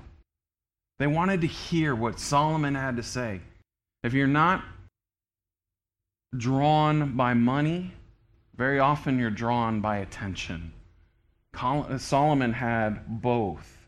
They 0.99 1.07
wanted 1.07 1.41
to 1.43 1.47
hear 1.47 1.95
what 1.95 2.19
Solomon 2.19 2.75
had 2.75 2.97
to 2.97 3.03
say. 3.03 3.41
If 4.03 4.15
you're 4.15 4.27
not 4.27 4.65
drawn 6.37 7.17
by 7.17 7.35
money, 7.35 7.93
very 8.57 8.79
often 8.79 9.19
you're 9.19 9.31
drawn 9.31 9.81
by 9.81 9.99
attention. 9.99 10.73
Solomon 11.99 12.53
had 12.53 13.21
both. 13.23 13.79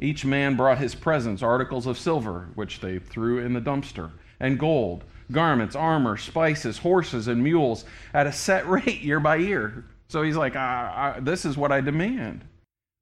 Each 0.00 0.24
man 0.24 0.56
brought 0.56 0.78
his 0.78 0.94
presents, 0.94 1.42
articles 1.42 1.86
of 1.86 1.98
silver, 1.98 2.48
which 2.54 2.80
they 2.80 2.98
threw 2.98 3.38
in 3.38 3.52
the 3.52 3.60
dumpster, 3.60 4.10
and 4.40 4.58
gold, 4.58 5.04
garments, 5.30 5.76
armor, 5.76 6.16
spices, 6.16 6.78
horses, 6.78 7.28
and 7.28 7.42
mules 7.42 7.84
at 8.12 8.26
a 8.26 8.32
set 8.32 8.66
rate 8.68 9.00
year 9.00 9.20
by 9.20 9.36
year. 9.36 9.84
So 10.08 10.22
he's 10.22 10.36
like, 10.36 10.56
I, 10.56 11.14
I, 11.16 11.20
This 11.20 11.44
is 11.44 11.56
what 11.56 11.72
I 11.72 11.80
demand. 11.80 12.44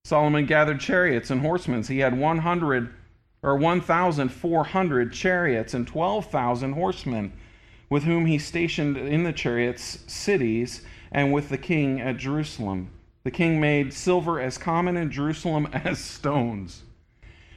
Solomon 0.05 0.47
gathered 0.47 0.81
chariots 0.81 1.31
and 1.31 1.41
horsemen. 1.41 1.83
He 1.83 1.99
had 1.99 2.19
100 2.19 2.95
or 3.43 3.57
1,400 3.57 5.13
chariots 5.13 5.75
and 5.75 5.87
12,000 5.87 6.73
horsemen, 6.73 7.33
with 7.89 8.05
whom 8.05 8.27
he 8.27 8.39
stationed 8.39 8.97
in 8.97 9.25
the 9.25 9.33
chariots 9.33 10.05
cities 10.07 10.83
and 11.11 11.33
with 11.33 11.49
the 11.49 11.59
king 11.59 12.01
at 12.01 12.17
Jerusalem. 12.17 12.91
The 13.25 13.31
king 13.31 13.61
made 13.61 13.93
silver 13.93 14.41
as 14.41 14.59
common 14.59 14.97
in 14.97 15.11
Jerusalem 15.11 15.69
as 15.73 15.99
stones. 15.99 16.83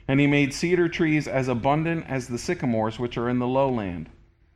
And 0.08 0.20
he 0.20 0.28
made 0.28 0.54
cedar 0.54 0.90
trees 0.90 1.28
as 1.28 1.48
abundant 1.48 2.06
as 2.08 2.28
the 2.28 2.38
sycamores 2.38 3.00
which 3.00 3.18
are 3.18 3.30
in 3.30 3.40
the 3.40 3.48
lowland. 3.48 4.10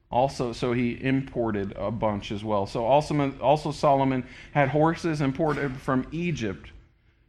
Also, 0.09 0.53
so 0.53 0.73
he 0.73 1.01
imported 1.03 1.73
a 1.73 1.91
bunch 1.91 2.31
as 2.31 2.43
well. 2.43 2.65
So 2.65 2.85
also, 2.85 3.31
also 3.39 3.71
Solomon 3.71 4.25
had 4.53 4.69
horses 4.69 5.21
imported 5.21 5.75
from 5.77 6.07
Egypt 6.11 6.71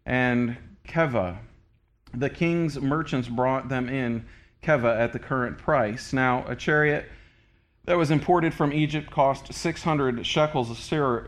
and 0.07 0.57
Keveh. 0.87 1.39
The 2.15 2.31
king's 2.31 2.81
merchants 2.81 3.29
brought 3.29 3.69
them 3.69 3.89
in 3.89 4.25
Keveh 4.63 4.99
at 4.99 5.13
the 5.13 5.19
current 5.19 5.59
price. 5.59 6.13
Now, 6.13 6.45
a 6.49 6.57
chariot 6.57 7.07
that 7.85 7.97
was 7.97 8.11
imported 8.11 8.53
from 8.53 8.73
Egypt 8.73 9.11
cost 9.11 9.53
600 9.53 10.27
shekels 10.27 10.71
of 10.71 10.79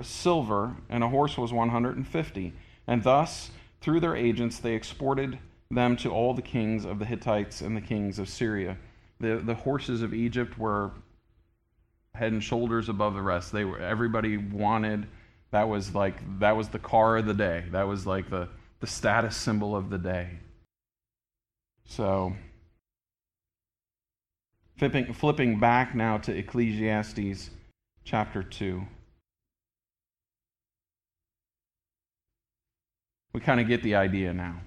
silver, 0.06 0.76
and 0.88 1.04
a 1.04 1.08
horse 1.08 1.38
was 1.38 1.52
150. 1.52 2.52
And 2.86 3.02
thus, 3.02 3.50
through 3.80 4.00
their 4.00 4.16
agents, 4.16 4.58
they 4.58 4.74
exported 4.74 5.38
them 5.70 5.96
to 5.96 6.10
all 6.10 6.34
the 6.34 6.42
kings 6.42 6.84
of 6.84 6.98
the 6.98 7.04
Hittites 7.04 7.60
and 7.60 7.76
the 7.76 7.80
kings 7.80 8.18
of 8.18 8.28
Syria. 8.28 8.76
The, 9.20 9.36
the 9.44 9.54
horses 9.54 10.02
of 10.02 10.12
Egypt 10.12 10.58
were 10.58 10.90
head 12.14 12.32
and 12.32 12.42
shoulders 12.42 12.88
above 12.88 13.14
the 13.14 13.22
rest. 13.22 13.52
They 13.52 13.64
were 13.64 13.78
everybody 13.78 14.36
wanted 14.36 15.06
that 15.50 15.68
was 15.68 15.94
like 15.94 16.16
that 16.40 16.56
was 16.56 16.68
the 16.68 16.78
car 16.78 17.16
of 17.16 17.26
the 17.26 17.34
day. 17.34 17.64
That 17.70 17.86
was 17.86 18.06
like 18.06 18.30
the, 18.30 18.48
the 18.80 18.86
status 18.86 19.36
symbol 19.36 19.74
of 19.74 19.90
the 19.90 19.98
day. 19.98 20.38
So 21.90 22.34
flipping, 24.78 25.12
flipping 25.12 25.58
back 25.58 25.92
now 25.92 26.18
to 26.18 26.32
Ecclesiastes 26.32 27.50
chapter 28.04 28.44
2. 28.44 28.82
We 33.32 33.40
kind 33.40 33.60
of 33.60 33.66
get 33.66 33.82
the 33.82 33.96
idea 33.96 34.32
now. 34.32 34.60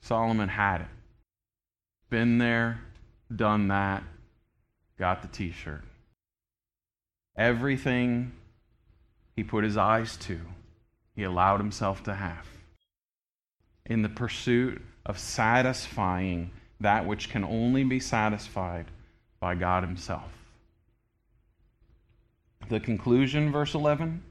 Solomon 0.00 0.50
had 0.50 0.82
it. 0.82 0.88
Been 2.10 2.36
there, 2.36 2.82
done 3.34 3.68
that, 3.68 4.04
got 4.98 5.22
the 5.22 5.28
t 5.28 5.52
shirt. 5.52 5.82
Everything 7.38 8.32
he 9.34 9.42
put 9.42 9.64
his 9.64 9.78
eyes 9.78 10.18
to, 10.18 10.40
he 11.14 11.22
allowed 11.22 11.58
himself 11.58 12.02
to 12.04 12.14
have. 12.14 12.46
In 13.86 14.02
the 14.02 14.10
pursuit 14.10 14.82
of 15.06 15.18
satisfying 15.18 16.50
that 16.80 17.06
which 17.06 17.30
can 17.30 17.44
only 17.44 17.84
be 17.84 18.00
satisfied 18.00 18.86
by 19.40 19.54
God 19.54 19.82
Himself. 19.84 20.32
The 22.68 22.80
conclusion, 22.80 23.52
verse 23.52 23.74
11. 23.74 24.22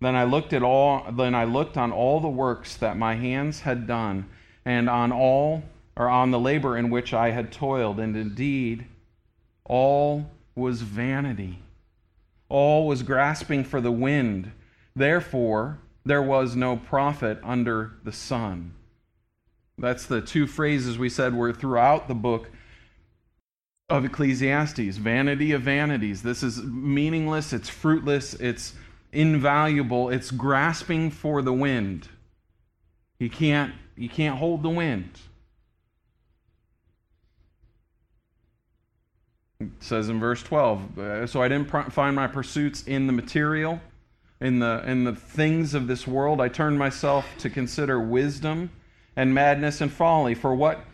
Then 0.00 0.16
I 0.16 0.24
looked 0.24 0.52
at 0.52 0.62
all 0.62 1.06
then 1.12 1.34
I 1.34 1.44
looked 1.44 1.76
on 1.76 1.92
all 1.92 2.20
the 2.20 2.28
works 2.28 2.76
that 2.76 2.96
my 2.96 3.14
hands 3.14 3.60
had 3.60 3.86
done 3.86 4.28
and 4.64 4.88
on 4.88 5.12
all 5.12 5.62
or 5.96 6.08
on 6.08 6.30
the 6.30 6.40
labor 6.40 6.76
in 6.76 6.90
which 6.90 7.12
I 7.12 7.30
had 7.30 7.52
toiled, 7.52 8.00
and 8.00 8.16
indeed 8.16 8.86
all 9.64 10.30
was 10.54 10.82
vanity. 10.82 11.58
All 12.48 12.86
was 12.86 13.02
grasping 13.02 13.64
for 13.64 13.80
the 13.80 13.92
wind. 13.92 14.50
Therefore, 14.96 15.78
there 16.04 16.22
was 16.22 16.56
no 16.56 16.76
profit 16.76 17.38
under 17.42 17.92
the 18.04 18.12
sun. 18.12 18.74
That's 19.78 20.06
the 20.06 20.20
two 20.20 20.46
phrases 20.46 20.98
we 20.98 21.08
said 21.08 21.34
were 21.34 21.52
throughout 21.52 22.08
the 22.08 22.14
book 22.14 22.50
of 23.88 24.04
Ecclesiastes 24.04 24.96
vanity 24.96 25.52
of 25.52 25.62
vanities. 25.62 26.22
This 26.22 26.42
is 26.42 26.62
meaningless, 26.62 27.52
it's 27.52 27.68
fruitless, 27.68 28.34
it's 28.34 28.74
invaluable, 29.12 30.08
it's 30.08 30.30
grasping 30.30 31.10
for 31.10 31.42
the 31.42 31.52
wind. 31.52 32.08
You 33.18 33.30
can't 33.30 33.74
you 33.96 34.08
can't 34.08 34.38
hold 34.38 34.62
the 34.62 34.70
wind. 34.70 35.18
It 39.60 39.68
says 39.80 40.08
in 40.08 40.18
verse 40.18 40.42
12, 40.42 40.98
uh, 40.98 41.26
so 41.26 41.40
I 41.42 41.48
didn't 41.48 41.68
pr- 41.68 41.90
find 41.90 42.16
my 42.16 42.26
pursuits 42.26 42.82
in 42.84 43.06
the 43.06 43.12
material, 43.12 43.80
in 44.40 44.58
the, 44.58 44.82
in 44.84 45.04
the 45.04 45.14
things 45.14 45.74
of 45.74 45.86
this 45.86 46.04
world. 46.04 46.40
I 46.40 46.48
turned 46.48 46.78
myself 46.78 47.26
to 47.38 47.50
consider 47.50 48.00
wisdom 48.00 48.70
and 49.16 49.34
madness 49.34 49.80
and 49.80 49.92
folly. 49.92 50.34
For 50.34 50.54
what 50.54 50.84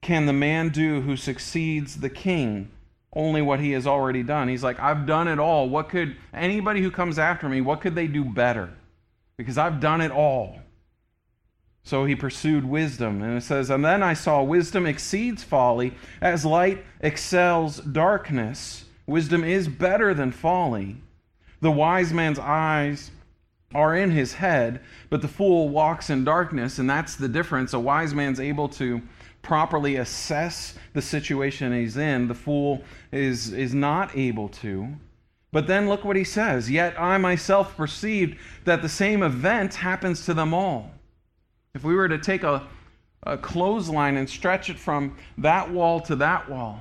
can 0.00 0.26
the 0.26 0.32
man 0.32 0.70
do 0.70 1.00
who 1.02 1.16
succeeds 1.16 2.00
the 2.00 2.10
king? 2.10 2.70
only 3.12 3.42
what 3.42 3.60
he 3.60 3.72
has 3.72 3.86
already 3.86 4.22
done. 4.22 4.48
He's 4.48 4.62
like, 4.62 4.78
I've 4.78 5.06
done 5.06 5.28
it 5.28 5.38
all. 5.38 5.68
What 5.68 5.88
could 5.88 6.16
anybody 6.32 6.80
who 6.80 6.90
comes 6.90 7.18
after 7.18 7.48
me, 7.48 7.60
what 7.60 7.80
could 7.80 7.94
they 7.94 8.06
do 8.06 8.24
better? 8.24 8.70
Because 9.36 9.58
I've 9.58 9.80
done 9.80 10.00
it 10.00 10.12
all. 10.12 10.60
So 11.82 12.04
he 12.04 12.14
pursued 12.14 12.64
wisdom. 12.64 13.22
And 13.22 13.38
it 13.38 13.42
says, 13.42 13.70
And 13.70 13.84
then 13.84 14.02
I 14.02 14.14
saw 14.14 14.42
wisdom 14.42 14.86
exceeds 14.86 15.42
folly, 15.42 15.94
as 16.20 16.44
light 16.44 16.84
excels 17.00 17.78
darkness. 17.78 18.84
Wisdom 19.06 19.42
is 19.42 19.66
better 19.66 20.14
than 20.14 20.30
folly. 20.30 20.96
The 21.60 21.70
wise 21.70 22.12
man's 22.12 22.38
eyes 22.38 23.10
are 23.74 23.96
in 23.96 24.10
his 24.10 24.34
head, 24.34 24.80
but 25.10 25.22
the 25.22 25.28
fool 25.28 25.68
walks 25.68 26.10
in 26.10 26.24
darkness. 26.24 26.78
And 26.78 26.90
that's 26.90 27.14
the 27.16 27.28
difference. 27.28 27.72
A 27.72 27.78
wise 27.78 28.14
man's 28.14 28.40
able 28.40 28.68
to 28.70 29.00
properly 29.42 29.96
assess 29.96 30.74
the 30.92 31.02
situation 31.02 31.72
he's 31.72 31.96
in. 31.96 32.28
The 32.28 32.34
fool 32.34 32.82
is, 33.12 33.52
is 33.52 33.74
not 33.74 34.16
able 34.16 34.48
to. 34.48 34.88
But 35.52 35.66
then 35.66 35.88
look 35.88 36.04
what 36.04 36.16
he 36.16 36.24
says 36.24 36.70
Yet 36.70 37.00
I 37.00 37.18
myself 37.18 37.76
perceived 37.76 38.38
that 38.64 38.82
the 38.82 38.88
same 38.88 39.22
event 39.22 39.74
happens 39.74 40.24
to 40.26 40.34
them 40.34 40.54
all. 40.54 40.92
If 41.74 41.84
we 41.84 41.94
were 41.94 42.08
to 42.08 42.18
take 42.18 42.42
a, 42.42 42.66
a 43.22 43.38
clothesline 43.38 44.16
and 44.16 44.28
stretch 44.28 44.70
it 44.70 44.78
from 44.78 45.16
that 45.38 45.70
wall 45.70 46.00
to 46.00 46.16
that 46.16 46.48
wall, 46.48 46.80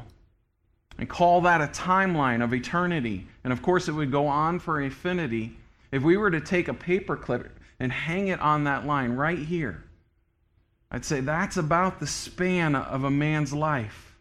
and 0.98 1.08
call 1.08 1.42
that 1.42 1.62
a 1.62 1.68
timeline 1.68 2.44
of 2.44 2.54
eternity, 2.54 3.26
and 3.44 3.54
of 3.54 3.62
course 3.62 3.88
it 3.88 3.94
would 3.94 4.12
go 4.12 4.28
on 4.28 4.60
for 4.60 4.82
infinity, 4.82 5.58
if 5.92 6.04
we 6.04 6.18
were 6.18 6.32
to 6.32 6.42
take 6.42 6.68
a 6.68 6.74
paperclip 6.74 7.50
and 7.80 7.92
hang 7.92 8.28
it 8.28 8.40
on 8.40 8.66
that 8.66 8.86
line 8.86 9.12
right 9.14 9.40
here, 9.40 9.84
I'd 10.92 11.06
say 11.06 11.20
that's 11.22 11.58
about 11.58 12.00
the 12.00 12.08
span 12.08 12.76
of 12.76 13.04
a 13.04 13.12
man's 13.12 13.54
life. 13.54 14.16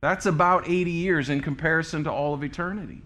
That's 0.00 0.26
about 0.26 0.68
80 0.68 0.90
years 0.90 1.30
in 1.30 1.40
comparison 1.40 2.04
to 2.04 2.12
all 2.12 2.34
of 2.34 2.44
eternity. 2.44 3.02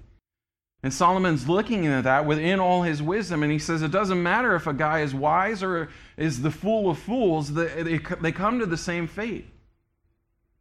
And 0.82 0.92
Solomon's 0.94 1.48
looking 1.48 1.86
at 1.86 2.04
that 2.04 2.26
within 2.26 2.60
all 2.60 2.82
his 2.82 3.02
wisdom, 3.02 3.42
and 3.42 3.50
he 3.50 3.58
says 3.58 3.82
it 3.82 3.90
doesn't 3.90 4.22
matter 4.22 4.54
if 4.54 4.66
a 4.66 4.72
guy 4.72 5.00
is 5.00 5.14
wise 5.14 5.62
or 5.62 5.90
is 6.16 6.42
the 6.42 6.50
fool 6.50 6.90
of 6.90 6.98
fools, 6.98 7.52
they 7.54 7.98
come 7.98 8.58
to 8.58 8.66
the 8.66 8.76
same 8.76 9.06
fate. 9.06 9.46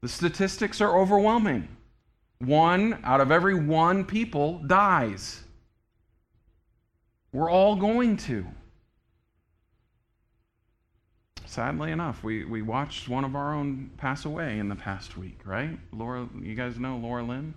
The 0.01 0.07
statistics 0.07 0.79
are 0.81 0.97
overwhelming. 0.97 1.67
One 2.39 2.99
out 3.03 3.21
of 3.21 3.31
every 3.31 3.55
one 3.55 4.05
people 4.05 4.59
dies. 4.59 5.43
We're 7.37 7.51
all 7.51 7.75
going 7.75 8.17
to. 8.17 8.47
Sadly 11.45 11.91
enough, 11.91 12.23
we, 12.23 12.45
we 12.45 12.63
watched 12.63 13.07
one 13.07 13.23
of 13.23 13.35
our 13.35 13.53
own 13.53 13.91
pass 13.95 14.25
away 14.25 14.57
in 14.57 14.69
the 14.69 14.75
past 14.75 15.19
week, 15.19 15.41
right? 15.45 15.77
Laura, 15.91 16.27
you 16.41 16.55
guys 16.55 16.79
know 16.79 16.97
Laura 16.97 17.21
Lynn? 17.21 17.53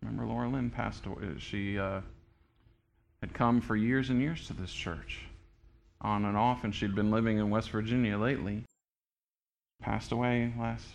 Remember 0.00 0.26
Laura 0.26 0.48
Lynn 0.48 0.70
passed 0.70 1.06
away? 1.06 1.24
She 1.38 1.76
uh, 1.76 2.02
had 3.20 3.34
come 3.34 3.60
for 3.60 3.74
years 3.74 4.10
and 4.10 4.22
years 4.22 4.46
to 4.46 4.52
this 4.52 4.72
church, 4.72 5.22
on 6.00 6.24
and 6.24 6.36
off, 6.36 6.62
and 6.62 6.72
she'd 6.72 6.94
been 6.94 7.10
living 7.10 7.38
in 7.38 7.50
West 7.50 7.70
Virginia 7.70 8.16
lately. 8.16 8.62
Passed 9.82 10.12
away 10.12 10.54
last 10.56 10.86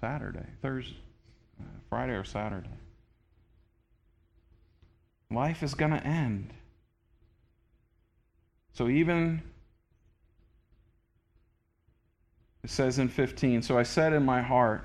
Saturday, 0.00 0.46
Thursday, 0.62 0.96
uh, 1.60 1.66
Friday 1.90 2.14
or 2.14 2.24
Saturday. 2.24 2.70
Life 5.30 5.62
is 5.62 5.74
going 5.74 5.90
to 5.90 6.06
end. 6.06 6.54
So 8.74 8.88
even 8.88 9.40
it 12.64 12.70
says 12.70 12.98
in 12.98 13.08
15, 13.08 13.62
so 13.62 13.78
I 13.78 13.84
said 13.84 14.12
in 14.12 14.24
my 14.24 14.42
heart, 14.42 14.84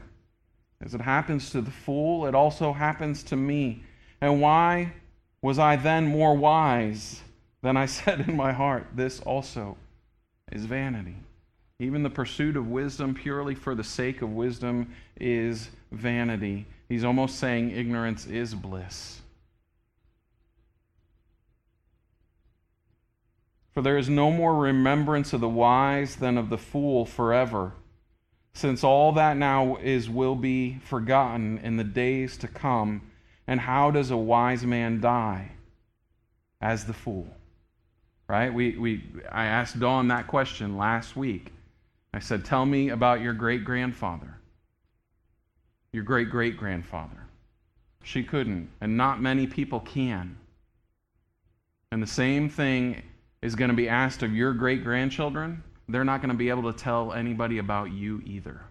as 0.82 0.93
it 0.93 1.02
happens 1.02 1.49
to 1.52 1.62
the 1.62 1.71
fool, 1.71 2.25
it 2.25 2.36
also 2.36 2.71
happens 2.71 3.23
to 3.23 3.36
me. 3.36 3.84
And 4.21 4.41
why 4.41 4.93
was 5.41 5.60
I 5.60 5.75
then 5.75 6.06
more 6.06 6.36
wise 6.36 7.21
than 7.62 7.78
I 7.78 7.86
said 7.88 8.21
in 8.21 8.36
my 8.36 8.52
heart? 8.52 8.88
This 8.95 9.19
also 9.21 9.75
is 10.52 10.65
vanity. 10.65 11.15
Even 11.80 12.04
the 12.04 12.10
pursuit 12.10 12.58
of 12.58 12.67
wisdom 12.67 13.13
purely 13.13 13.56
for 13.56 13.73
the 13.73 13.84
sake 13.84 14.21
of 14.21 14.32
wisdom 14.32 14.93
is 15.19 15.69
vanity. 15.91 16.65
He's 16.89 17.06
almost 17.06 17.39
saying 17.39 17.71
ignorance 17.71 18.25
is 18.28 18.54
bliss. 18.54 19.21
For 23.79 23.83
there 23.83 23.97
is 23.97 24.09
no 24.09 24.29
more 24.29 24.57
remembrance 24.57 25.31
of 25.31 25.39
the 25.39 25.47
wise 25.47 26.17
than 26.17 26.37
of 26.37 26.49
the 26.49 26.57
fool 26.57 27.05
forever 27.05 27.71
since 28.51 28.83
all 28.83 29.13
that 29.13 29.37
now 29.37 29.77
is 29.77 30.09
will 30.09 30.35
be 30.35 30.79
forgotten 30.79 31.59
in 31.59 31.77
the 31.77 31.85
days 31.85 32.35
to 32.39 32.49
come. 32.49 33.09
And 33.47 33.57
how 33.57 33.89
does 33.89 34.11
a 34.11 34.17
wise 34.17 34.65
man 34.65 34.99
die? 34.99 35.53
As 36.59 36.83
the 36.83 36.93
fool. 36.93 37.29
Right? 38.27 38.53
We, 38.53 38.77
we, 38.77 39.01
I 39.31 39.45
asked 39.45 39.79
Dawn 39.79 40.09
that 40.09 40.27
question 40.27 40.75
last 40.75 41.15
week. 41.15 41.53
I 42.13 42.19
said, 42.19 42.43
Tell 42.43 42.65
me 42.65 42.89
about 42.89 43.21
your 43.21 43.33
great 43.33 43.63
grandfather, 43.63 44.41
your 45.93 46.03
great 46.03 46.29
great 46.29 46.57
grandfather. 46.57 47.27
She 48.03 48.23
couldn't, 48.23 48.71
and 48.81 48.97
not 48.97 49.21
many 49.21 49.47
people 49.47 49.79
can. 49.79 50.35
And 51.93 52.03
the 52.03 52.07
same 52.07 52.49
thing 52.49 53.03
is 53.41 53.56
going 53.56 53.69
to 53.69 53.75
be 53.75 53.89
asked 53.89 54.23
of 54.23 54.34
your 54.34 54.54
great 54.54 54.84
grandchildren 54.84 55.63
they're 55.89 56.06
not 56.06 56.21
going 56.21 56.30
to 56.30 56.38
be 56.38 56.49
able 56.49 56.71
to 56.71 56.78
tell 56.78 57.13
anybody 57.13 57.58
about 57.58 57.91
you 57.91 58.21
either. 58.25 58.62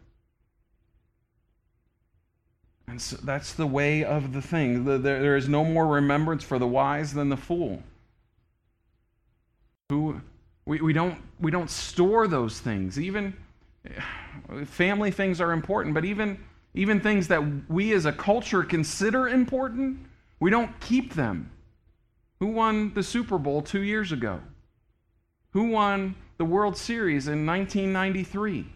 And 2.87 3.03
so 3.03 3.17
that's 3.23 3.53
the 3.53 3.67
way 3.67 4.05
of 4.05 4.33
the 4.33 4.41
thing. 4.41 4.85
there, 5.03 5.37
is 5.37 5.49
no 5.49 5.65
more 5.65 5.87
remembrance 5.87 6.43
for 6.43 6.59
the 6.59 6.67
wise 6.67 7.13
than 7.13 7.29
the 7.29 7.37
fool. 7.37 7.83
Who 9.91 10.21
we, 10.65 10.81
we 10.81 10.93
don't 10.93 11.21
we 11.41 11.51
don't 11.51 11.71
store 11.71 12.29
those 12.29 12.61
things. 12.61 12.99
Even 12.99 13.35
family 14.65 15.11
things 15.11 15.41
are 15.41 15.53
important, 15.53 15.95
but 15.95 16.05
even 16.05 16.39
even 16.75 17.01
things 17.01 17.29
that 17.29 17.43
we 17.69 17.93
as 17.93 18.07
a 18.07 18.13
culture 18.13 18.63
consider 18.63 19.29
important, 19.29 19.99
we 20.41 20.51
don't 20.51 20.79
keep 20.81 21.15
them. 21.15 21.51
Who 22.41 22.49
won 22.49 22.95
the 22.95 23.03
Super 23.03 23.39
Bowl 23.39 23.63
two 23.63 23.83
years 23.83 24.13
ago? 24.13 24.41
Who 25.53 25.71
won 25.71 26.15
the 26.37 26.45
World 26.45 26.77
Series 26.77 27.29
in 27.29 27.47
1993? 27.47 28.67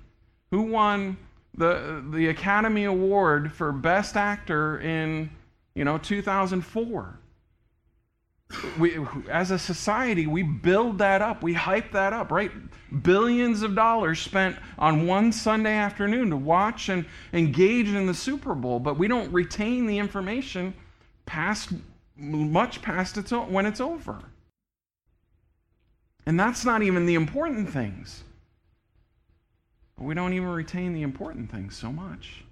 Who 0.51 0.63
won 0.63 1.17
the, 1.55 2.05
the 2.11 2.29
Academy 2.29 2.85
Award 2.85 3.53
for 3.53 3.73
Best 3.73 4.17
Actor 4.17 4.81
in, 4.81 5.31
you 5.75 5.85
know, 5.85 5.99
2004? 5.99 7.19
We, 8.79 8.99
as 9.31 9.51
a 9.51 9.59
society, 9.59 10.27
we 10.27 10.43
build 10.43 10.99
that 10.99 11.23
up. 11.23 11.43
We 11.43 11.55
hype 11.55 11.93
that 11.93 12.13
up, 12.13 12.31
right? 12.31 12.51
Billions 13.03 13.63
of 13.63 13.75
dollars 13.75 14.21
spent 14.21 14.57
on 14.79 15.07
one 15.07 15.33
Sunday 15.33 15.75
afternoon 15.75 16.31
to 16.31 16.37
watch 16.37 16.91
and 16.91 17.07
engage 17.33 17.89
in 17.89 18.07
the 18.07 18.15
Super 18.15 18.55
Bowl, 18.55 18.79
but 18.79 18.99
we 18.99 19.09
don't 19.09 19.33
retain 19.33 19.87
the 19.87 19.99
information 19.99 20.75
past 21.25 21.71
much 22.17 22.83
past 22.83 23.17
its 23.17 23.33
when 23.33 23.65
it's 23.65 23.81
over. 23.81 24.19
And 26.27 26.39
that's 26.39 26.65
not 26.65 26.83
even 26.83 27.07
the 27.07 27.15
important 27.15 27.69
things. 27.71 28.25
But 29.97 30.05
we 30.05 30.15
don't 30.15 30.33
even 30.33 30.49
retain 30.49 30.93
the 30.93 31.03
important 31.03 31.51
things 31.51 31.77
so 31.77 31.93
much. 31.93 32.45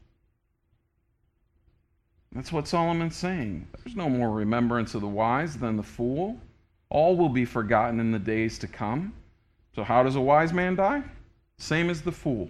That's 2.32 2.52
what 2.52 2.68
Solomon's 2.68 3.16
saying. 3.16 3.66
There's 3.84 3.96
no 3.96 4.08
more 4.08 4.30
remembrance 4.30 4.94
of 4.94 5.00
the 5.00 5.08
wise 5.08 5.56
than 5.56 5.76
the 5.76 5.82
fool. 5.82 6.38
All 6.88 7.16
will 7.16 7.28
be 7.28 7.44
forgotten 7.44 7.98
in 7.98 8.12
the 8.12 8.18
days 8.18 8.58
to 8.60 8.68
come. 8.68 9.12
So, 9.74 9.82
how 9.84 10.02
does 10.02 10.16
a 10.16 10.20
wise 10.20 10.52
man 10.52 10.76
die? 10.76 11.02
Same 11.58 11.90
as 11.90 12.02
the 12.02 12.12
fool. 12.12 12.48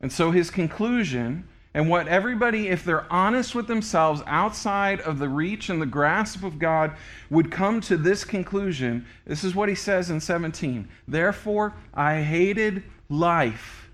And 0.00 0.12
so, 0.12 0.30
his 0.30 0.50
conclusion 0.50 1.48
and 1.76 1.90
what 1.90 2.08
everybody, 2.08 2.68
if 2.68 2.86
they're 2.86 3.04
honest 3.12 3.54
with 3.54 3.66
themselves 3.66 4.22
outside 4.26 4.98
of 5.02 5.18
the 5.18 5.28
reach 5.28 5.68
and 5.68 5.80
the 5.80 5.84
grasp 5.84 6.42
of 6.42 6.58
God, 6.58 6.96
would 7.28 7.52
come 7.52 7.82
to 7.82 7.98
this 7.98 8.24
conclusion. 8.24 9.04
This 9.26 9.44
is 9.44 9.54
what 9.54 9.68
he 9.68 9.74
says 9.74 10.08
in 10.08 10.18
17. 10.18 10.88
Therefore, 11.06 11.74
I 11.92 12.22
hated 12.22 12.82
life 13.10 13.90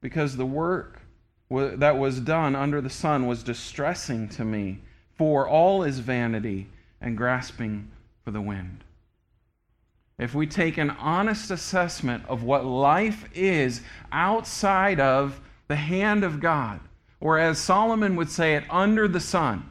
because 0.00 0.36
the 0.36 0.46
work 0.46 1.00
that 1.50 1.98
was 1.98 2.20
done 2.20 2.54
under 2.54 2.80
the 2.80 2.90
sun 2.90 3.26
was 3.26 3.42
distressing 3.42 4.28
to 4.28 4.44
me, 4.44 4.78
for 5.18 5.48
all 5.48 5.82
is 5.82 5.98
vanity 5.98 6.68
and 7.00 7.16
grasping 7.16 7.90
for 8.24 8.30
the 8.30 8.40
wind. 8.40 8.84
If 10.16 10.32
we 10.32 10.46
take 10.46 10.78
an 10.78 10.90
honest 10.90 11.50
assessment 11.50 12.24
of 12.28 12.44
what 12.44 12.64
life 12.64 13.28
is 13.34 13.80
outside 14.12 15.00
of 15.00 15.40
the 15.68 15.76
hand 15.76 16.24
of 16.24 16.40
God, 16.40 16.80
or 17.20 17.38
as 17.38 17.58
Solomon 17.58 18.16
would 18.16 18.30
say 18.30 18.54
it, 18.54 18.64
under 18.70 19.08
the 19.08 19.20
sun. 19.20 19.68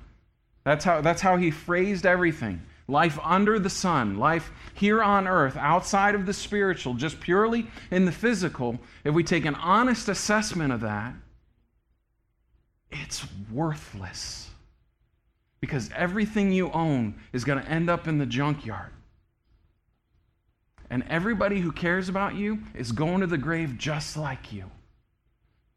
That's 0.64 0.84
how, 0.84 1.02
that's 1.02 1.22
how 1.22 1.38
he 1.38 1.52
phrased 1.52 2.06
everything. 2.06 2.62
Life 2.88 3.18
under 3.24 3.58
the 3.58 3.70
sun, 3.70 4.18
life 4.18 4.52
here 4.74 5.02
on 5.02 5.28
earth, 5.28 5.58
outside 5.58 6.14
of 6.14 6.26
the 6.26 6.34
spiritual, 6.34 6.94
just 6.94 7.20
purely 7.20 7.68
in 7.90 8.06
the 8.06 8.12
physical. 8.12 8.80
If 9.04 9.14
we 9.14 9.24
take 9.24 9.46
an 9.46 9.56
honest 9.56 10.08
assessment 10.08 10.72
of 10.72 10.82
that, 10.82 11.14
it's 12.92 13.26
worthless. 13.52 14.50
Because 15.62 15.90
everything 15.96 16.52
you 16.52 16.72
own 16.72 17.16
is 17.34 17.44
going 17.44 17.64
to 17.64 17.70
end 17.70 17.90
up 17.90 18.08
in 18.08 18.20
the 18.20 18.26
junkyard. 18.26 18.92
And 20.90 21.04
everybody 21.10 21.60
who 21.60 21.72
cares 21.72 22.10
about 22.10 22.36
you 22.36 22.60
is 22.76 22.92
going 22.92 23.22
to 23.22 23.28
the 23.28 23.38
grave 23.38 23.78
just 23.78 24.16
like 24.16 24.54
you. 24.54 24.70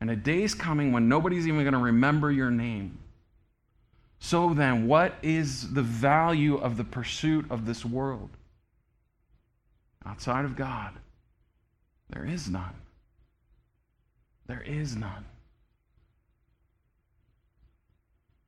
And 0.00 0.10
a 0.10 0.16
day's 0.16 0.54
coming 0.54 0.92
when 0.92 1.08
nobody's 1.08 1.46
even 1.48 1.62
going 1.62 1.72
to 1.72 1.78
remember 1.78 2.30
your 2.30 2.50
name. 2.50 2.98
So 4.20 4.54
then, 4.54 4.86
what 4.86 5.14
is 5.22 5.72
the 5.72 5.82
value 5.82 6.56
of 6.56 6.76
the 6.76 6.84
pursuit 6.84 7.46
of 7.50 7.66
this 7.66 7.84
world? 7.84 8.30
Outside 10.04 10.44
of 10.44 10.56
God, 10.56 10.94
there 12.10 12.24
is 12.24 12.48
none. 12.48 12.74
There 14.46 14.62
is 14.62 14.96
none. 14.96 15.24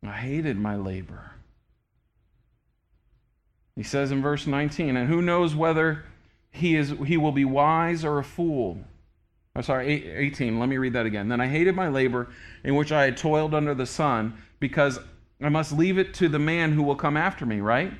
I 0.02 0.12
hated 0.12 0.56
my 0.56 0.76
labor. 0.76 1.32
He 3.76 3.82
says 3.82 4.10
in 4.10 4.22
verse 4.22 4.46
19, 4.46 4.96
and 4.96 5.08
who 5.08 5.22
knows 5.22 5.54
whether 5.54 6.04
he, 6.50 6.74
is, 6.74 6.94
he 7.06 7.16
will 7.16 7.32
be 7.32 7.44
wise 7.44 8.04
or 8.04 8.18
a 8.18 8.24
fool? 8.24 8.78
I'm 9.60 9.64
sorry, 9.64 10.10
18. 10.10 10.58
Let 10.58 10.70
me 10.70 10.78
read 10.78 10.94
that 10.94 11.04
again. 11.04 11.28
Then 11.28 11.38
I 11.38 11.46
hated 11.46 11.74
my 11.74 11.88
labor 11.88 12.30
in 12.64 12.76
which 12.76 12.92
I 12.92 13.04
had 13.04 13.18
toiled 13.18 13.52
under 13.52 13.74
the 13.74 13.84
sun 13.84 14.38
because 14.58 14.98
I 15.42 15.50
must 15.50 15.72
leave 15.72 15.98
it 15.98 16.14
to 16.14 16.30
the 16.30 16.38
man 16.38 16.72
who 16.72 16.82
will 16.82 16.96
come 16.96 17.14
after 17.14 17.44
me, 17.44 17.60
right? 17.60 17.92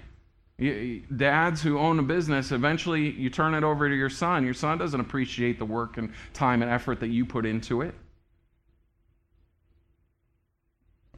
Dads 0.59 1.61
who 1.61 1.79
own 1.79 1.99
a 1.99 2.03
business, 2.03 2.51
eventually 2.51 3.11
you 3.11 3.29
turn 3.29 3.53
it 3.53 3.63
over 3.63 3.91
to 3.91 3.95
your 3.95 4.09
son. 4.09 4.43
Your 4.43 4.55
son 4.55 4.79
doesn't 4.79 5.01
appreciate 5.01 5.59
the 5.59 5.67
work 5.67 5.99
and 5.99 6.15
time 6.33 6.63
and 6.63 6.71
effort 6.71 6.99
that 7.01 7.09
you 7.09 7.27
put 7.27 7.45
into 7.45 7.83
it. 7.83 7.95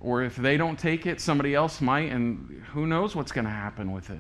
Or 0.01 0.25
if 0.25 0.35
they 0.35 0.57
don't 0.57 0.77
take 0.77 1.07
it, 1.07 1.21
somebody 1.21 1.55
else 1.55 1.81
might, 1.81 2.11
and 2.11 2.65
who 2.73 2.89
knows 2.89 3.15
what's 3.15 3.31
going 3.31 3.45
to 3.45 3.51
happen 3.53 3.93
with 3.93 4.11
it. 4.11 4.19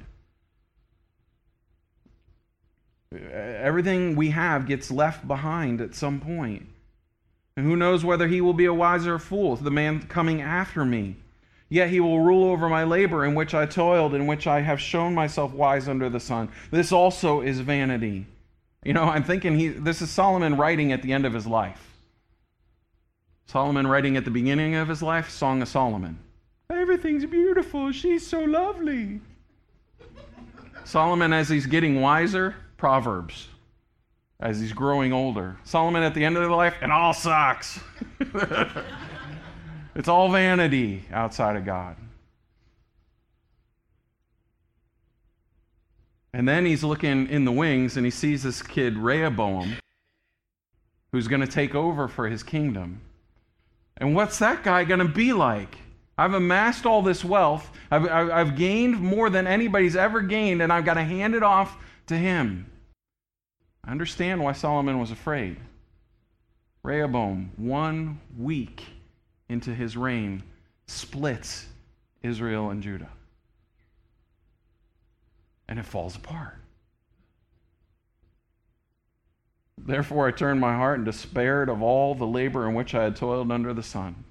Everything 3.63 4.17
we 4.17 4.31
have 4.31 4.67
gets 4.67 4.91
left 4.91 5.27
behind 5.29 5.81
at 5.81 5.95
some 5.95 6.21
point. 6.21 6.67
And 7.57 7.65
who 7.65 7.77
knows 7.77 8.05
whether 8.05 8.27
he 8.27 8.41
will 8.41 8.55
be 8.55 8.65
a 8.65 8.75
wiser 8.75 9.19
fool, 9.21 9.55
the 9.55 9.71
man 9.71 10.03
coming 10.09 10.43
after 10.43 10.85
me. 10.85 11.17
Yet 11.69 11.89
he 11.89 12.01
will 12.01 12.21
rule 12.21 12.51
over 12.51 12.69
my 12.69 12.83
labor 12.83 13.25
in 13.25 13.35
which 13.35 13.55
I 13.55 13.67
toiled, 13.67 14.15
in 14.15 14.27
which 14.27 14.47
I 14.47 14.61
have 14.61 14.81
shown 14.81 15.15
myself 15.15 15.53
wise 15.53 15.89
under 15.89 16.11
the 16.11 16.21
sun. 16.21 16.49
This 16.71 16.91
also 16.91 17.41
is 17.41 17.61
vanity. 17.61 18.27
You 18.85 18.95
know, 18.95 19.05
I'm 19.05 19.23
thinking 19.23 19.57
he, 19.57 19.69
this 19.69 20.03
is 20.03 20.11
Solomon 20.11 20.57
writing 20.57 20.93
at 20.93 21.03
the 21.03 21.13
end 21.13 21.25
of 21.25 21.33
his 21.33 21.47
life. 21.47 22.01
Solomon 23.47 23.87
writing 23.87 24.17
at 24.17 24.25
the 24.25 24.31
beginning 24.31 24.75
of 24.75 24.89
his 24.89 25.03
life, 25.03 25.31
Song 25.31 25.63
of 25.63 25.69
Solomon. 25.69 26.19
Everything's 26.69 27.27
beautiful. 27.27 27.93
She's 27.93 28.27
so 28.27 28.41
lovely. 28.41 29.21
Solomon, 30.85 31.33
as 31.33 31.49
he's 31.49 31.67
getting 31.67 32.01
wiser, 32.01 32.57
Proverbs. 32.77 33.49
As 34.43 34.61
he's 34.61 34.73
growing 34.73 35.13
older. 35.13 35.57
Solomon 35.65 36.03
at 36.03 36.15
the 36.15 36.25
end 36.25 36.37
of 36.37 36.43
his 36.43 36.51
life, 36.51 36.75
and 36.83 36.93
all 36.93 37.15
sucks. 37.15 37.81
it's 39.95 40.09
all 40.09 40.31
vanity 40.31 41.05
outside 41.13 41.57
of 41.57 41.65
God. 41.65 41.97
And 46.35 46.49
then 46.49 46.65
he's 46.65 46.83
looking 46.83 47.29
in 47.29 47.45
the 47.45 47.53
wings 47.53 47.97
and 47.97 48.07
he 48.07 48.11
sees 48.11 48.43
this 48.43 48.63
kid, 48.63 48.97
Rehoboam, 48.97 49.77
who's 51.13 51.29
going 51.29 51.43
to 51.43 51.47
take 51.47 51.75
over 51.75 52.09
for 52.09 52.29
his 52.29 52.43
kingdom. 52.43 53.03
And 53.99 54.17
what's 54.17 54.39
that 54.39 54.65
guy 54.65 54.85
going 54.85 55.01
to 55.01 55.09
be 55.09 55.33
like? 55.33 55.77
I've 56.17 56.33
amassed 56.35 56.87
all 56.87 57.03
this 57.03 57.25
wealth. 57.25 57.71
I've, 57.91 58.09
I've, 58.09 58.57
gained 58.57 58.99
more 58.99 59.29
than 59.29 59.47
anybody's 59.47 59.97
ever 59.97 60.21
gained, 60.21 60.63
and 60.63 60.73
I've 60.73 60.85
got 60.85 60.95
to 60.95 61.05
hand 61.05 61.35
it 61.35 61.43
off 61.43 61.77
to 62.07 62.17
him. 62.17 62.67
I 63.85 63.91
understand 63.91 64.43
why 64.43 64.53
Solomon 64.53 64.99
was 64.99 65.11
afraid. 65.11 65.59
Rehoboam, 66.83 67.53
one 67.57 68.21
week 68.37 68.85
into 69.49 69.75
his 69.75 69.97
reign, 69.97 70.43
splits 70.87 71.67
Israel 72.23 72.71
and 72.71 72.83
Judah. 72.83 73.11
And 75.69 75.79
it 75.79 75.87
falls 75.87 76.17
apart. 76.17 76.59
Therefore, 79.79 80.29
I 80.29 80.31
turned 80.31 80.61
my 80.61 80.77
heart 80.77 80.99
and 80.99 81.05
despaired 81.05 81.69
of 81.69 81.83
all 81.83 82.15
the 82.15 82.27
labor 82.27 82.69
in 82.69 82.75
which 82.75 82.95
I 82.95 83.05
had 83.05 83.17
toiled 83.17 83.51
under 83.51 83.75
the 83.75 83.83
sun. 83.83 84.25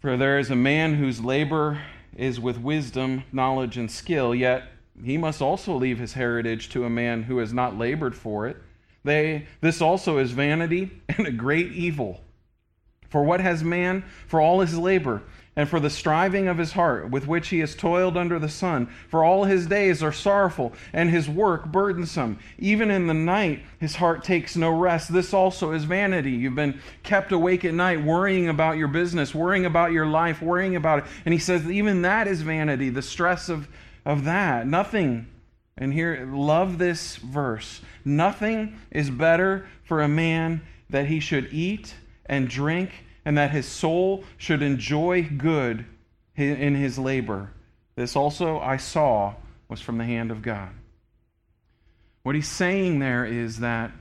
For 0.00 0.16
there 0.16 0.38
is 0.38 0.50
a 0.50 0.56
man 0.56 0.94
whose 0.94 1.20
labor 1.20 1.80
is 2.16 2.40
with 2.40 2.58
wisdom, 2.58 3.22
knowledge, 3.30 3.76
and 3.76 3.90
skill, 3.90 4.34
yet 4.34 4.64
he 5.02 5.16
must 5.16 5.42
also 5.42 5.74
leave 5.74 5.98
his 5.98 6.12
heritage 6.12 6.68
to 6.70 6.84
a 6.84 6.90
man 6.90 7.22
who 7.22 7.38
has 7.38 7.52
not 7.52 7.78
labored 7.78 8.14
for 8.14 8.46
it. 8.46 8.56
They, 9.04 9.46
this 9.60 9.80
also 9.80 10.18
is 10.18 10.30
vanity 10.30 10.90
and 11.08 11.26
a 11.26 11.32
great 11.32 11.72
evil. 11.72 12.20
For 13.08 13.22
what 13.24 13.40
has 13.40 13.62
man 13.62 14.04
for 14.26 14.40
all 14.40 14.60
his 14.60 14.78
labor? 14.78 15.22
and 15.54 15.68
for 15.68 15.80
the 15.80 15.90
striving 15.90 16.48
of 16.48 16.56
his 16.56 16.72
heart 16.72 17.10
with 17.10 17.26
which 17.26 17.48
he 17.48 17.58
has 17.58 17.74
toiled 17.74 18.16
under 18.16 18.38
the 18.38 18.48
sun. 18.48 18.86
For 19.08 19.22
all 19.22 19.44
his 19.44 19.66
days 19.66 20.02
are 20.02 20.12
sorrowful, 20.12 20.72
and 20.92 21.10
his 21.10 21.28
work 21.28 21.66
burdensome. 21.66 22.38
Even 22.58 22.90
in 22.90 23.06
the 23.06 23.14
night, 23.14 23.62
his 23.78 23.96
heart 23.96 24.24
takes 24.24 24.56
no 24.56 24.70
rest. 24.70 25.12
This 25.12 25.34
also 25.34 25.72
is 25.72 25.84
vanity. 25.84 26.30
You've 26.30 26.54
been 26.54 26.80
kept 27.02 27.32
awake 27.32 27.64
at 27.66 27.74
night, 27.74 28.02
worrying 28.02 28.48
about 28.48 28.78
your 28.78 28.88
business, 28.88 29.34
worrying 29.34 29.66
about 29.66 29.92
your 29.92 30.06
life, 30.06 30.40
worrying 30.40 30.76
about 30.76 31.00
it. 31.00 31.04
And 31.26 31.34
he 31.34 31.38
says, 31.38 31.70
even 31.70 32.02
that 32.02 32.26
is 32.26 32.40
vanity, 32.40 32.88
the 32.88 33.02
stress 33.02 33.50
of, 33.50 33.68
of 34.04 34.24
that. 34.24 34.66
Nothing. 34.66 35.26
And 35.76 35.92
here, 35.92 36.28
love 36.30 36.78
this 36.78 37.16
verse. 37.16 37.80
Nothing 38.04 38.78
is 38.90 39.10
better 39.10 39.66
for 39.84 40.02
a 40.02 40.08
man 40.08 40.62
that 40.90 41.06
he 41.06 41.20
should 41.20 41.52
eat 41.52 41.94
and 42.26 42.48
drink 42.48 43.04
and 43.24 43.38
that 43.38 43.50
his 43.50 43.66
soul 43.66 44.24
should 44.36 44.62
enjoy 44.62 45.22
good 45.22 45.86
in 46.36 46.74
his 46.74 46.98
labor. 46.98 47.50
This 47.94 48.16
also 48.16 48.58
I 48.58 48.76
saw 48.76 49.34
was 49.68 49.80
from 49.80 49.98
the 49.98 50.04
hand 50.04 50.30
of 50.30 50.42
God. 50.42 50.70
What 52.22 52.34
he's 52.34 52.48
saying 52.48 52.98
there 52.98 53.24
is 53.24 53.60
that 53.60 53.92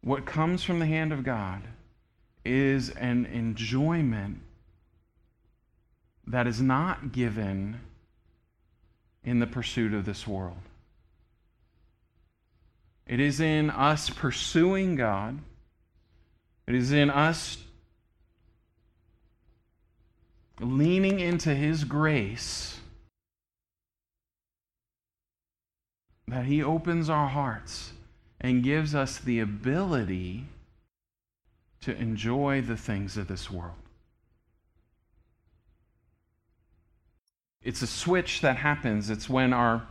what 0.00 0.24
comes 0.24 0.62
from 0.62 0.78
the 0.78 0.86
hand 0.86 1.12
of 1.12 1.24
God 1.24 1.62
is 2.44 2.90
an 2.90 3.26
enjoyment 3.26 4.40
that 6.26 6.46
is 6.46 6.60
not 6.60 7.12
given 7.12 7.80
in 9.26 9.40
the 9.40 9.46
pursuit 9.46 9.92
of 9.92 10.06
this 10.06 10.26
world. 10.26 10.56
It 13.06 13.20
is 13.20 13.40
in 13.40 13.70
us 13.70 14.08
pursuing 14.08 14.94
God. 14.96 15.38
It 16.66 16.74
is 16.74 16.92
in 16.92 17.10
us 17.10 17.58
leaning 20.60 21.20
into 21.20 21.54
His 21.54 21.84
grace, 21.84 22.80
that 26.28 26.46
He 26.46 26.62
opens 26.62 27.10
our 27.10 27.28
hearts 27.28 27.92
and 28.40 28.62
gives 28.62 28.94
us 28.94 29.18
the 29.18 29.40
ability 29.40 30.46
to 31.82 31.96
enjoy 31.96 32.62
the 32.62 32.76
things 32.76 33.16
of 33.16 33.28
this 33.28 33.50
world. 33.50 33.74
It's 37.66 37.82
a 37.82 37.86
switch 37.88 38.42
that 38.42 38.56
happens. 38.56 39.10
It's 39.10 39.28
when 39.28 39.52
our 39.52 39.88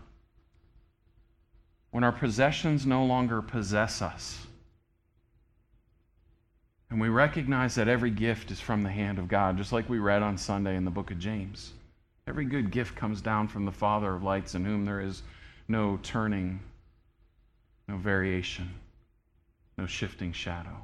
when 1.91 2.05
our 2.05 2.11
possessions 2.13 2.85
no 2.85 3.03
longer 3.03 3.41
possess 3.41 4.01
us. 4.01 4.47
And 6.89 7.01
we 7.01 7.09
recognize 7.09 7.75
that 7.75 7.89
every 7.89 8.11
gift 8.11 8.49
is 8.49 8.61
from 8.61 8.83
the 8.83 8.89
hand 8.89 9.19
of 9.19 9.27
God, 9.27 9.57
just 9.57 9.73
like 9.73 9.89
we 9.89 9.99
read 9.99 10.23
on 10.23 10.37
Sunday 10.37 10.77
in 10.77 10.85
the 10.85 10.91
book 10.91 11.11
of 11.11 11.19
James. 11.19 11.73
Every 12.27 12.45
good 12.45 12.71
gift 12.71 12.95
comes 12.95 13.19
down 13.19 13.49
from 13.49 13.65
the 13.65 13.73
Father 13.73 14.15
of 14.15 14.23
lights, 14.23 14.55
in 14.55 14.63
whom 14.63 14.85
there 14.85 15.01
is 15.01 15.21
no 15.67 15.99
turning, 16.01 16.61
no 17.89 17.97
variation, 17.97 18.69
no 19.77 19.85
shifting 19.85 20.31
shadow. 20.31 20.77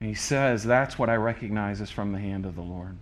And 0.00 0.08
he 0.08 0.16
says, 0.16 0.64
That's 0.64 0.98
what 0.98 1.10
I 1.10 1.14
recognize 1.14 1.80
is 1.80 1.90
from 1.90 2.10
the 2.10 2.18
hand 2.18 2.44
of 2.44 2.56
the 2.56 2.62
Lord. 2.62 2.98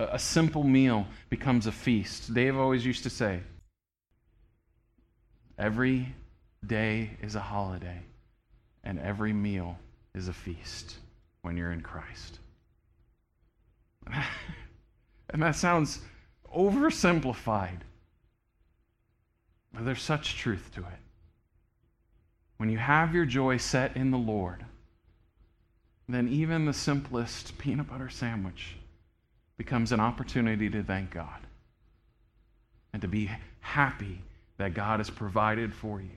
A, 0.00 0.18
simple 0.18 0.64
meal 0.64 1.06
becomes 1.28 1.66
a 1.66 1.72
feast. 1.72 2.32
Dave 2.32 2.56
always 2.56 2.86
used 2.86 3.02
to 3.02 3.10
say, 3.10 3.40
Every 5.58 6.14
day 6.66 7.10
is 7.22 7.34
a 7.34 7.40
holiday 7.40 8.00
and 8.82 8.98
every 8.98 9.32
meal 9.32 9.78
is 10.14 10.28
a 10.28 10.32
feast 10.32 10.96
when 11.42 11.56
you're 11.56 11.72
in 11.72 11.82
Christ. 11.82 12.38
and 15.30 15.42
that 15.42 15.56
sounds 15.56 16.00
oversimplified, 16.56 17.80
but 19.72 19.84
there's 19.84 20.02
such 20.02 20.36
truth 20.36 20.70
to 20.74 20.80
it. 20.80 20.98
When 22.56 22.70
you 22.70 22.78
have 22.78 23.14
your 23.14 23.26
joy 23.26 23.58
set 23.58 23.96
in 23.96 24.10
the 24.10 24.18
Lord, 24.18 24.64
then 26.08 26.26
even 26.28 26.64
the 26.64 26.72
simplest 26.72 27.58
peanut 27.58 27.88
butter 27.88 28.08
sandwich 28.08 28.76
becomes 29.60 29.92
an 29.92 30.00
opportunity 30.00 30.70
to 30.70 30.82
thank 30.82 31.10
God 31.10 31.38
and 32.94 33.02
to 33.02 33.08
be 33.08 33.30
happy 33.60 34.22
that 34.56 34.72
God 34.72 35.00
has 35.00 35.10
provided 35.10 35.74
for 35.74 36.00
you. 36.00 36.16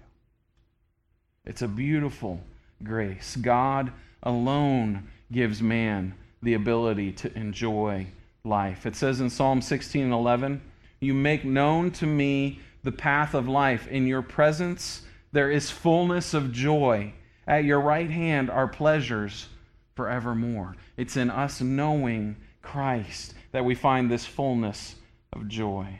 It's 1.43 1.61
a 1.61 1.67
beautiful 1.67 2.39
grace. 2.85 3.35
God 3.35 3.91
alone 4.23 5.09
gives 5.29 5.61
man 5.61 6.13
the 6.41 6.53
ability 6.53 7.11
to 7.11 7.37
enjoy 7.37 8.07
life. 8.45 8.85
It 8.85 8.95
says 8.95 9.19
in 9.19 9.29
Psalm 9.29 9.61
16 9.61 10.05
and 10.05 10.13
11, 10.13 10.61
You 11.01 11.13
make 11.13 11.43
known 11.43 11.91
to 11.91 12.05
me 12.05 12.61
the 12.83 12.93
path 12.93 13.33
of 13.33 13.49
life. 13.49 13.89
In 13.89 14.07
your 14.07 14.21
presence 14.21 15.01
there 15.33 15.51
is 15.51 15.69
fullness 15.69 16.33
of 16.33 16.53
joy. 16.53 17.11
At 17.45 17.65
your 17.65 17.81
right 17.81 18.09
hand 18.09 18.49
are 18.49 18.69
pleasures 18.69 19.49
forevermore. 19.95 20.77
It's 20.95 21.17
in 21.17 21.29
us 21.29 21.59
knowing 21.59 22.37
Christ 22.63 23.35
that 23.51 23.63
we 23.63 23.75
find 23.75 24.09
this 24.09 24.25
fullness 24.25 24.95
of 25.31 25.47
joy. 25.47 25.99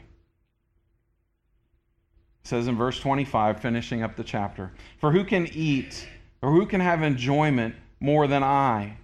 It 2.42 2.48
says 2.48 2.66
in 2.66 2.76
verse 2.76 2.98
25, 2.98 3.60
finishing 3.60 4.02
up 4.02 4.16
the 4.16 4.24
chapter 4.24 4.72
For 4.98 5.12
who 5.12 5.24
can 5.24 5.46
eat 5.46 6.08
or 6.42 6.50
who 6.50 6.66
can 6.66 6.80
have 6.80 7.02
enjoyment 7.02 7.76
more 8.00 8.26
than 8.26 8.42
I? 8.42 8.96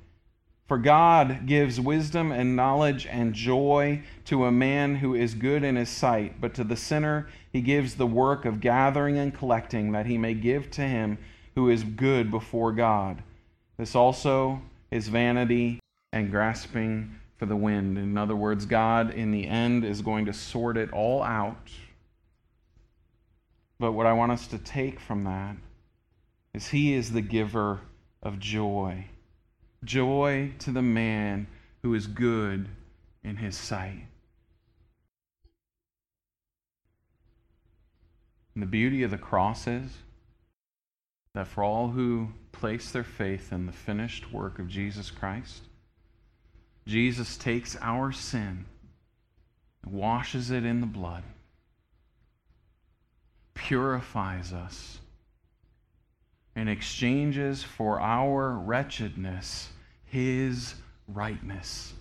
For 0.66 0.78
God 0.78 1.46
gives 1.46 1.80
wisdom 1.80 2.30
and 2.30 2.54
knowledge 2.54 3.06
and 3.06 3.34
joy 3.34 4.02
to 4.26 4.44
a 4.44 4.52
man 4.52 4.96
who 4.96 5.14
is 5.14 5.34
good 5.34 5.64
in 5.64 5.74
his 5.74 5.88
sight, 5.88 6.40
but 6.40 6.54
to 6.54 6.64
the 6.64 6.76
sinner 6.76 7.28
he 7.52 7.60
gives 7.60 7.94
the 7.94 8.06
work 8.06 8.44
of 8.44 8.60
gathering 8.60 9.18
and 9.18 9.34
collecting 9.34 9.90
that 9.92 10.06
he 10.06 10.16
may 10.16 10.34
give 10.34 10.70
to 10.72 10.82
him 10.82 11.18
who 11.56 11.70
is 11.70 11.82
good 11.82 12.30
before 12.30 12.72
God. 12.72 13.22
This 13.78 13.96
also 13.96 14.62
is 14.90 15.08
vanity 15.08 15.80
and 16.12 16.30
grasping 16.30 17.16
for 17.40 17.46
the 17.46 17.56
wind. 17.56 17.96
In 17.96 18.18
other 18.18 18.36
words, 18.36 18.66
God 18.66 19.14
in 19.14 19.30
the 19.30 19.48
end 19.48 19.82
is 19.82 20.02
going 20.02 20.26
to 20.26 20.32
sort 20.34 20.76
it 20.76 20.92
all 20.92 21.22
out. 21.22 21.70
But 23.78 23.92
what 23.92 24.04
I 24.04 24.12
want 24.12 24.30
us 24.30 24.46
to 24.48 24.58
take 24.58 25.00
from 25.00 25.24
that 25.24 25.56
is 26.52 26.68
He 26.68 26.92
is 26.92 27.12
the 27.12 27.22
giver 27.22 27.80
of 28.22 28.38
joy. 28.38 29.06
Joy 29.82 30.52
to 30.58 30.70
the 30.70 30.82
man 30.82 31.46
who 31.82 31.94
is 31.94 32.06
good 32.06 32.68
in 33.24 33.36
His 33.36 33.56
sight. 33.56 34.06
And 38.54 38.62
the 38.62 38.66
beauty 38.66 39.02
of 39.02 39.10
the 39.10 39.16
cross 39.16 39.66
is 39.66 39.90
that 41.32 41.48
for 41.48 41.64
all 41.64 41.88
who 41.88 42.28
place 42.52 42.90
their 42.90 43.02
faith 43.02 43.50
in 43.50 43.64
the 43.64 43.72
finished 43.72 44.30
work 44.30 44.58
of 44.58 44.68
Jesus 44.68 45.10
Christ, 45.10 45.62
Jesus 46.86 47.36
takes 47.36 47.76
our 47.80 48.12
sin, 48.12 48.64
washes 49.86 50.50
it 50.50 50.64
in 50.64 50.80
the 50.80 50.86
blood, 50.86 51.22
purifies 53.54 54.52
us, 54.52 54.98
and 56.56 56.68
exchanges 56.68 57.62
for 57.62 58.00
our 58.00 58.50
wretchedness 58.50 59.68
his 60.10 60.74
rightness, 61.06 61.92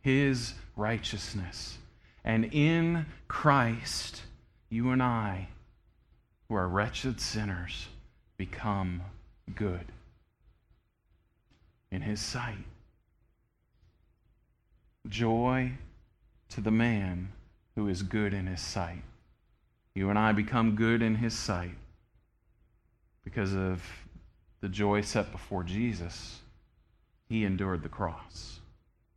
his 0.00 0.54
righteousness. 0.76 1.78
And 2.24 2.46
in 2.52 3.06
Christ, 3.28 4.22
you 4.68 4.90
and 4.90 5.02
I, 5.02 5.48
who 6.48 6.56
are 6.56 6.68
wretched 6.68 7.20
sinners, 7.20 7.88
become 8.36 9.02
good 9.54 9.86
in 11.90 12.02
his 12.02 12.20
sight. 12.20 12.64
Joy 15.08 15.72
to 16.50 16.60
the 16.60 16.70
man 16.70 17.32
who 17.74 17.88
is 17.88 18.02
good 18.02 18.32
in 18.32 18.46
his 18.46 18.60
sight. 18.60 19.02
You 19.94 20.10
and 20.10 20.18
I 20.18 20.32
become 20.32 20.74
good 20.74 21.02
in 21.02 21.16
his 21.16 21.34
sight 21.34 21.76
because 23.24 23.54
of 23.54 23.82
the 24.60 24.68
joy 24.68 25.00
set 25.00 25.32
before 25.32 25.64
Jesus. 25.64 26.40
He 27.28 27.44
endured 27.44 27.82
the 27.82 27.88
cross, 27.88 28.60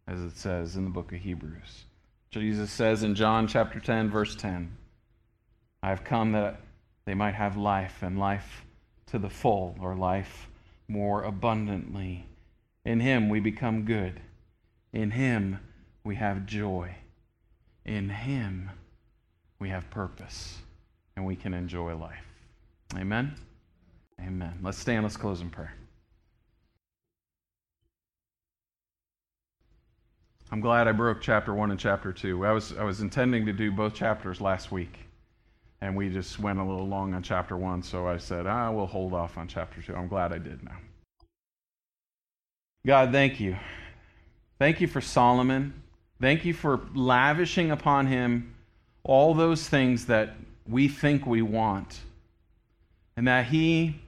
as 0.07 0.21
it 0.21 0.37
says 0.37 0.75
in 0.75 0.85
the 0.85 0.89
book 0.89 1.11
of 1.11 1.19
Hebrews. 1.19 1.85
Jesus 2.31 2.71
says 2.71 3.03
in 3.03 3.15
John 3.15 3.47
chapter 3.47 3.79
10, 3.79 4.09
verse 4.09 4.35
10, 4.35 4.75
I 5.83 5.89
have 5.89 6.03
come 6.03 6.31
that 6.31 6.59
they 7.05 7.13
might 7.13 7.35
have 7.35 7.55
life 7.57 8.01
and 8.01 8.19
life 8.19 8.65
to 9.07 9.19
the 9.19 9.29
full, 9.29 9.75
or 9.79 9.95
life 9.95 10.49
more 10.87 11.23
abundantly. 11.23 12.25
In 12.83 12.99
him 12.99 13.29
we 13.29 13.39
become 13.39 13.85
good. 13.85 14.19
In 14.91 15.11
him 15.11 15.59
we 16.05 16.15
have 16.15 16.45
joy. 16.45 16.95
In 17.83 18.09
Him, 18.09 18.71
we 19.59 19.69
have 19.69 19.89
purpose 19.89 20.59
and 21.17 21.25
we 21.25 21.35
can 21.35 21.53
enjoy 21.53 21.95
life. 21.97 22.23
Amen? 22.95 23.35
Amen. 24.21 24.59
Let's 24.61 24.77
stand, 24.77 25.03
let's 25.03 25.17
close 25.17 25.41
in 25.41 25.49
prayer. 25.49 25.73
I'm 30.51 30.61
glad 30.61 30.87
I 30.87 30.91
broke 30.91 31.21
chapter 31.21 31.53
1 31.53 31.71
and 31.71 31.79
chapter 31.79 32.13
2. 32.13 32.45
I 32.45 32.51
was, 32.51 32.77
I 32.77 32.83
was 32.83 33.01
intending 33.01 33.45
to 33.47 33.53
do 33.53 33.71
both 33.71 33.93
chapters 33.95 34.39
last 34.39 34.71
week, 34.71 34.99
and 35.81 35.95
we 35.95 36.09
just 36.09 36.39
went 36.39 36.59
a 36.59 36.63
little 36.63 36.87
long 36.87 37.13
on 37.15 37.23
chapter 37.23 37.57
1, 37.57 37.81
so 37.81 38.07
I 38.07 38.17
said, 38.17 38.45
ah, 38.45 38.71
we'll 38.71 38.85
hold 38.85 39.13
off 39.13 39.37
on 39.37 39.47
chapter 39.47 39.81
2. 39.81 39.95
I'm 39.95 40.07
glad 40.07 40.31
I 40.31 40.37
did 40.37 40.63
now. 40.63 40.77
God, 42.85 43.11
thank 43.11 43.39
you. 43.39 43.57
Thank 44.59 44.79
you 44.79 44.87
for 44.87 45.01
Solomon. 45.01 45.81
Thank 46.19 46.45
you 46.45 46.53
for 46.53 46.79
lavishing 46.93 47.71
upon 47.71 48.07
him 48.07 48.55
all 49.03 49.33
those 49.33 49.67
things 49.67 50.05
that 50.05 50.35
we 50.67 50.87
think 50.87 51.25
we 51.25 51.41
want. 51.41 51.99
And 53.17 53.27
that 53.27 53.45
he 53.45 53.99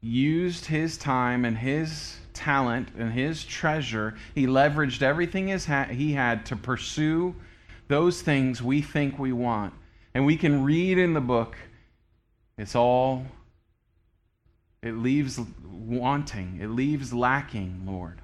used 0.00 0.66
his 0.66 0.98
time 0.98 1.44
and 1.44 1.56
his 1.56 2.18
talent 2.34 2.88
and 2.98 3.12
his 3.12 3.44
treasure. 3.44 4.14
He 4.34 4.46
leveraged 4.46 5.02
everything 5.02 5.48
his 5.48 5.66
he 5.66 6.12
had 6.12 6.46
to 6.46 6.56
pursue 6.56 7.34
those 7.88 8.20
things 8.22 8.62
we 8.62 8.82
think 8.82 9.18
we 9.18 9.32
want. 9.32 9.74
And 10.14 10.26
we 10.26 10.36
can 10.36 10.64
read 10.64 10.98
in 10.98 11.14
the 11.14 11.20
book, 11.20 11.56
it's 12.58 12.74
all, 12.74 13.24
it 14.82 14.92
leaves 14.92 15.40
wanting, 15.64 16.58
it 16.60 16.68
leaves 16.68 17.12
lacking, 17.12 17.82
Lord. 17.86 18.20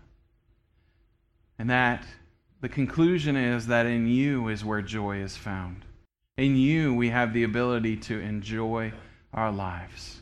And 1.58 1.70
that 1.70 2.04
the 2.60 2.68
conclusion 2.68 3.36
is 3.36 3.66
that 3.66 3.86
in 3.86 4.06
you 4.06 4.48
is 4.48 4.64
where 4.64 4.82
joy 4.82 5.18
is 5.18 5.36
found. 5.36 5.84
In 6.36 6.56
you, 6.56 6.94
we 6.94 7.10
have 7.10 7.32
the 7.32 7.42
ability 7.42 7.96
to 7.96 8.20
enjoy 8.20 8.92
our 9.32 9.50
lives. 9.50 10.20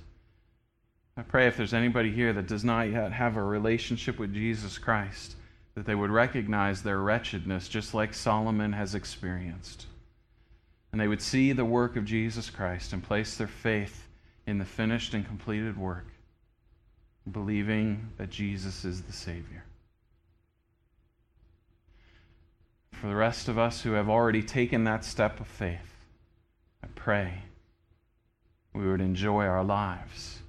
I 1.17 1.23
pray 1.23 1.47
if 1.47 1.57
there's 1.57 1.75
anybody 1.75 2.11
here 2.11 2.33
that 2.35 2.47
does 2.47 2.65
not 2.65 2.91
yet 2.91 3.13
have 3.13 3.37
a 3.37 3.43
relationship 3.43 4.19
with 4.19 4.35
Jesus 4.35 4.77
Christ, 4.77 5.37
that 5.75 5.87
they 5.87 5.95
would 5.95 6.11
recognize 6.11 6.83
their 6.83 7.01
wretchedness 7.01 7.69
just 7.69 7.95
like 7.95 8.13
Solomon 8.13 8.73
has 8.73 8.95
experienced. 8.95 9.87
And 10.93 11.01
they 11.01 11.09
would 11.09 11.23
see 11.23 11.53
the 11.53 11.65
work 11.65 11.97
of 11.97 12.05
Jesus 12.05 12.51
Christ 12.51 12.93
and 12.93 13.03
place 13.03 13.37
their 13.37 13.47
faith 13.47 14.07
in 14.47 14.59
the 14.59 14.65
finished 14.65 15.15
and 15.15 15.27
completed 15.27 15.77
work, 15.77 16.07
believing 17.31 18.09
that 18.17 18.31
Jesus 18.31 18.85
is 18.85 19.03
the 19.03 19.13
Savior. 19.13 19.65
For 23.01 23.09
the 23.09 23.15
rest 23.15 23.49
of 23.49 23.59
us 23.59 23.83
who 23.83 23.93
have 23.93 24.09
already 24.09 24.43
taken 24.43 24.85
that 24.85 25.05
step 25.05 25.39
of 25.39 25.47
faith, 25.47 25.95
I 26.83 26.87
pray 26.95 27.43
we 28.73 28.87
would 28.87 29.01
enjoy 29.01 29.45
our 29.45 29.65
lives 29.65 30.41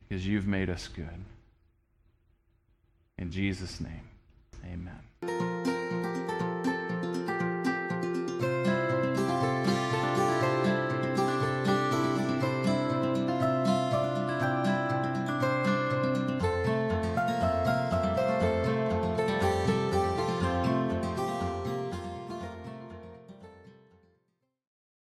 because 0.00 0.26
you've 0.26 0.46
made 0.46 0.68
us 0.68 0.88
good. 0.88 1.24
In 3.18 3.30
Jesus' 3.30 3.80
name, 3.80 4.08
amen. 4.64 5.79